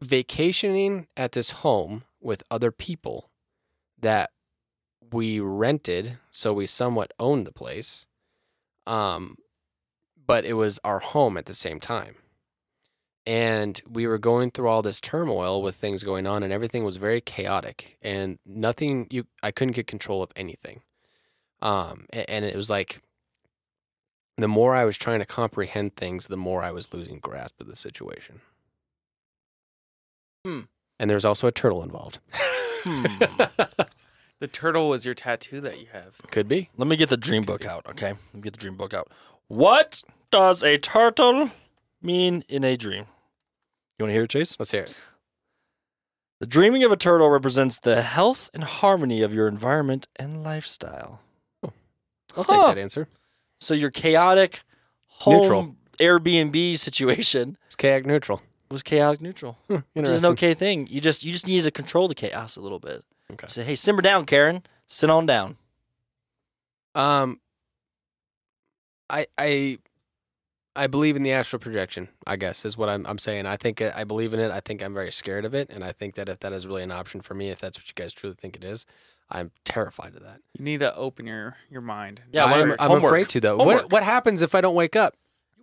[0.00, 3.30] vacationing at this home with other people
[4.00, 4.30] that
[5.12, 8.06] we rented, so we somewhat owned the place.
[8.86, 9.36] Um,
[10.26, 12.16] but it was our home at the same time.
[13.28, 16.96] And we were going through all this turmoil with things going on, and everything was
[16.96, 20.80] very chaotic, and nothing you I couldn't get control of anything.
[21.60, 23.02] Um, and it was like
[24.38, 27.66] the more I was trying to comprehend things, the more I was losing grasp of
[27.66, 28.40] the situation.
[30.46, 30.60] Hmm.
[30.98, 32.20] And there's also a turtle involved.
[32.32, 33.06] Hmm.
[34.40, 36.16] The turtle was your tattoo that you have.
[36.30, 36.70] Could be.
[36.76, 38.12] Let me get the dream book out, okay?
[38.12, 39.10] Let me get the dream book out.
[39.48, 41.50] What does a turtle
[42.00, 43.06] mean in a dream?
[43.98, 44.56] You want to hear it, Chase?
[44.58, 44.94] Let's hear it.
[46.40, 51.20] The dreaming of a turtle represents the health and harmony of your environment and lifestyle.
[51.64, 52.44] I'll Huh.
[52.68, 53.08] take that answer.
[53.60, 54.62] So your chaotic
[55.08, 55.76] home Neutral.
[55.98, 58.40] Airbnb situation It's chaotic neutral.
[58.70, 60.86] It was chaotic neutral, Hmm, which is an okay thing.
[60.86, 63.04] You just you just needed to control the chaos a little bit.
[63.32, 63.48] Okay.
[63.48, 64.62] Say, hey, simmer down, Karen.
[64.86, 65.56] Sit on down.
[66.94, 67.40] Um,
[69.10, 69.78] I I
[70.78, 72.08] I believe in the astral projection.
[72.26, 73.46] I guess is what I'm I'm saying.
[73.46, 74.50] I think uh, I believe in it.
[74.50, 76.82] I think I'm very scared of it, and I think that if that is really
[76.82, 78.86] an option for me, if that's what you guys truly think it is,
[79.30, 80.40] I'm terrified of that.
[80.58, 82.22] You need to open your your mind.
[82.32, 83.58] Yeah, I'm, I'm afraid to though.
[83.58, 83.82] Homework.
[83.82, 85.14] What what happens if I don't wake up?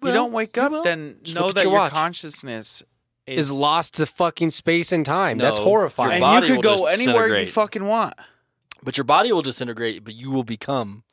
[0.03, 2.84] you don't wake up, then Just know that your your, consciousness
[3.26, 5.38] is, Is lost to fucking space and time.
[5.38, 6.22] That's horrifying.
[6.22, 8.13] and you could go anywhere you fucking want.
[8.84, 11.03] But your body will disintegrate, but you will become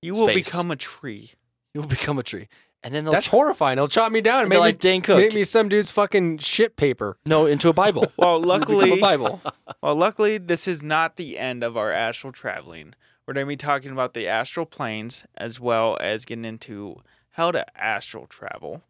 [0.00, 0.50] You will Space.
[0.50, 1.32] become a tree.
[1.74, 2.48] you will become a tree.
[2.82, 3.76] And then they'll That's horrifying.
[3.76, 5.18] They'll chop me down and and make they're me, like Dane Cook.
[5.18, 7.18] make me some dude's fucking shit paper.
[7.26, 8.10] no, into a Bible.
[8.16, 9.42] Well, luckily, a Bible.
[9.82, 12.94] well, luckily, this is not the end of our astral traveling.
[13.26, 16.96] We're going to be talking about the astral planes as well as getting into
[17.32, 18.82] how to astral travel,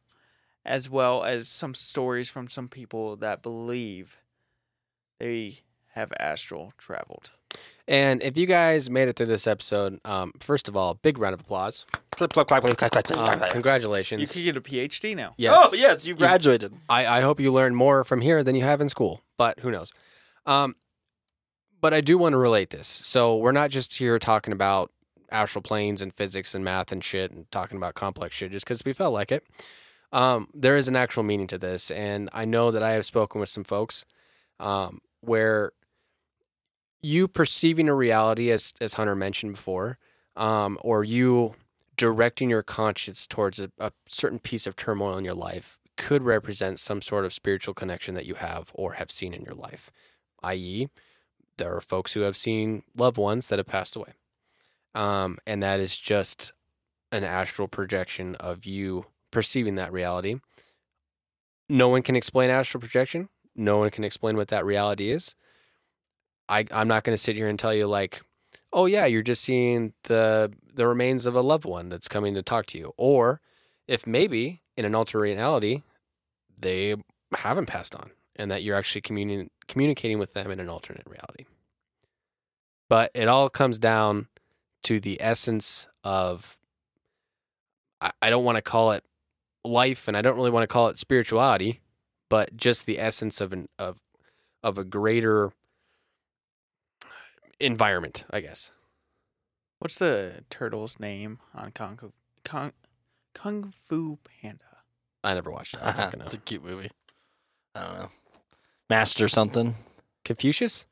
[0.65, 4.23] as well as some stories from some people that believe
[5.19, 5.59] they
[5.95, 7.31] have astral traveled.
[7.89, 11.35] And if you guys made it through this episode, um, first of all, big round
[11.35, 11.85] of applause.
[12.21, 13.49] Clip, clap, clap, clap, clap, clap, Um, clap, clap.
[13.49, 14.31] You congratulations.
[14.33, 15.33] could get a PhD now.
[15.39, 15.59] yes.
[15.59, 16.75] Oh, yes, you graduated.
[16.87, 19.71] I, I hope you learn more from here than you have in school, but who
[19.71, 19.91] knows?
[20.45, 20.77] Um,
[21.81, 22.87] but I do want to relate this.
[22.87, 24.91] So we're not just here talking about
[25.31, 28.85] astral planes and physics and math and shit and talking about complex shit just because
[28.85, 29.47] we felt like it.
[30.13, 33.41] Um, there is an actual meaning to this, and I know that I have spoken
[33.41, 34.05] with some folks
[34.59, 35.73] um, where
[37.01, 39.97] you perceiving a reality, as as Hunter mentioned before,
[40.37, 41.55] um, or you
[42.01, 46.81] directing your conscience towards a, a certain piece of turmoil in your life could represent
[46.81, 49.93] some sort of spiritual connection that you have or have seen in your life,
[50.43, 50.89] i.e.,
[51.59, 54.15] there are folks who have seen loved ones that have passed away.
[54.95, 56.55] Um, and that is just
[57.13, 60.37] an astral projection of you perceiving that reality.
[61.69, 63.29] No one can explain astral projection.
[63.55, 65.35] No one can explain what that reality is.
[66.49, 68.23] I, I'm not going to sit here and tell you like,
[68.73, 72.43] oh yeah, you're just seeing the the remains of a loved one that's coming to
[72.43, 73.43] talk to you, or
[73.87, 75.83] if maybe in an alternate reality
[76.59, 76.97] they
[77.35, 81.45] haven't passed on and that you're actually communi- communicating with them in an alternate reality.
[82.89, 84.29] But it all comes down
[84.85, 86.59] to the essence of
[88.01, 89.05] I, I don't want to call it
[89.63, 91.83] life and I don't really want to call it spirituality,
[92.31, 93.99] but just the essence of an of
[94.63, 95.53] of a greater
[97.61, 98.73] environment, I guess.
[99.81, 102.13] What's the turtle's name on Kung Fu,
[102.45, 102.73] Kung,
[103.35, 104.65] Kung Fu Panda?
[105.25, 105.81] I never watched it.
[105.83, 106.25] I don't fucking know.
[106.27, 106.91] it's a cute movie.
[107.75, 108.11] I don't know.
[108.91, 109.77] Master something.
[110.23, 110.85] Confucius?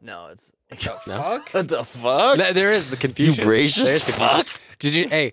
[0.00, 0.96] No, it's No?
[0.98, 1.50] Fuck.
[1.50, 2.38] what the fuck?
[2.38, 3.44] No, there is the Confucius.
[3.44, 4.46] gracious There is Confucius.
[4.48, 4.60] fuck.
[4.78, 5.08] Did you?
[5.08, 5.32] Hey,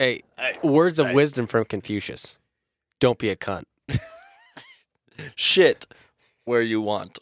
[0.00, 0.22] hey.
[0.64, 2.38] Words of wisdom from Confucius.
[2.98, 3.64] Don't be a cunt.
[5.36, 5.86] Shit
[6.44, 7.20] where you want.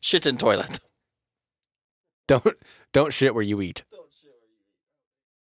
[0.00, 0.80] Shit in toilet.
[2.26, 2.56] Don't
[2.92, 3.82] don't shit where you eat.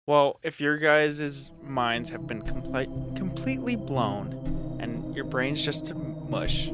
[0.07, 6.69] Well, if your guys' minds have been complete, completely blown and your brain's just mush,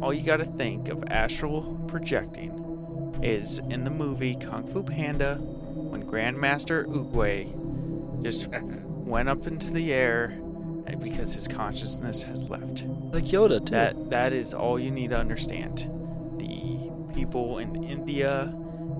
[0.00, 6.02] all you gotta think of astral projecting is in the movie Kung Fu Panda when
[6.04, 8.48] Grandmaster Oogway just
[9.04, 10.32] went up into the air
[10.86, 12.84] eh, because his consciousness has left.
[13.12, 13.72] Like Yoda, too.
[13.72, 15.90] That that is all you need to understand.
[16.38, 18.50] The people in India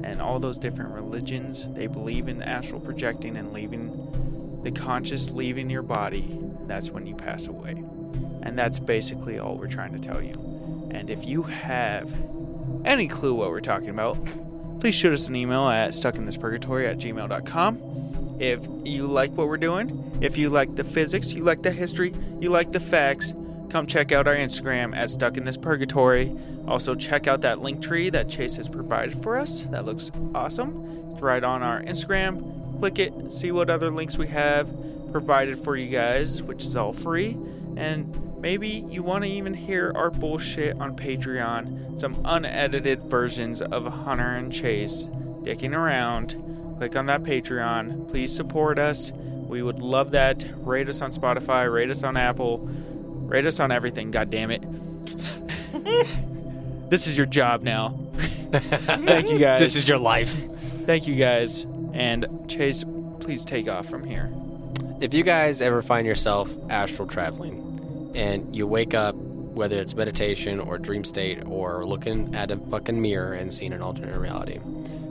[0.03, 5.71] and all those different religions, they believe in astral projecting and leaving the conscious leaving
[5.71, 6.39] your body.
[6.67, 7.83] That's when you pass away.
[8.43, 10.33] And that's basically all we're trying to tell you.
[10.91, 12.13] And if you have
[12.85, 14.19] any clue what we're talking about,
[14.81, 18.37] please shoot us an email at stuckinthispurgatory at gmail.com.
[18.41, 22.15] If you like what we're doing, if you like the physics, you like the history,
[22.41, 23.33] you like the facts,
[23.73, 26.31] come check out our Instagram at Stuck in This Purgatory.
[26.69, 29.63] Also, check out that link tree that Chase has provided for us.
[29.63, 31.11] That looks awesome.
[31.11, 32.79] It's right on our Instagram.
[32.81, 34.71] Click it, see what other links we have
[35.11, 37.39] provided for you guys, which is all free.
[37.77, 43.87] And maybe you want to even hear our bullshit on Patreon, some unedited versions of
[43.87, 45.07] Hunter and Chase
[45.45, 46.37] dicking around.
[46.77, 48.11] Click on that Patreon.
[48.11, 49.13] Please support us.
[49.13, 50.45] We would love that.
[50.59, 52.69] Rate us on Spotify, rate us on Apple,
[53.33, 54.63] rate us on everything, god damn it.
[56.91, 57.99] this is your job now.
[58.53, 59.59] Thank you guys.
[59.59, 60.39] This is your life.
[60.85, 61.65] Thank you guys.
[61.95, 62.85] And Chase,
[63.21, 64.31] please take off from here.
[65.01, 70.61] If you guys ever find yourself astral traveling and you wake up, whether it's meditation
[70.61, 74.61] or dream state or looking at a fucking mirror and seeing an alternate reality,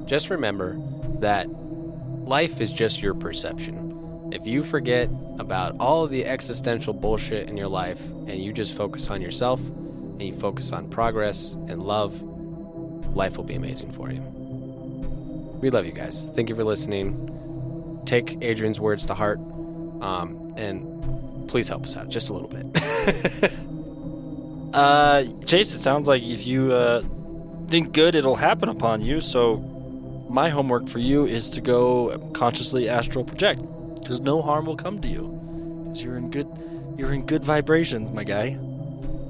[0.05, 0.77] just remember
[1.21, 3.90] that life is just your perception.
[4.31, 5.09] If you forget
[5.39, 10.21] about all the existential bullshit in your life and you just focus on yourself and
[10.21, 12.21] you focus on progress and love,
[13.15, 14.21] life will be amazing for you.
[15.61, 16.27] We love you guys.
[16.33, 18.01] Thank you for listening.
[18.05, 19.39] Take Adrian's words to heart
[20.01, 23.51] um, and please help us out just a little bit.
[24.73, 27.03] Uh, Chase, it sounds like if you uh,
[27.67, 29.19] think good, it'll happen upon you.
[29.19, 29.57] So,
[30.29, 33.61] my homework for you is to go consciously astral project,
[34.01, 35.27] because no harm will come to you,
[35.83, 36.47] because you're in good,
[36.97, 38.57] you're in good vibrations, my guy.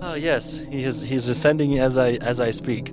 [0.01, 1.01] Oh yes, he is.
[1.01, 2.89] He's ascending as I as I speak.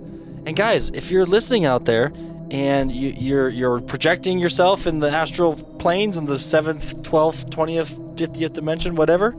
[0.46, 2.12] And guys, if you're listening out there
[2.50, 7.98] and you, you're you're projecting yourself in the astral planes in the seventh, twelfth, twentieth,
[8.16, 9.34] fiftieth dimension, whatever,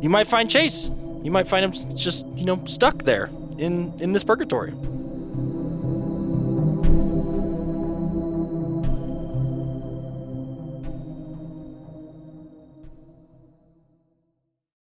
[0.00, 0.90] you might find Chase.
[1.22, 4.72] You might find him just you know stuck there in in this purgatory.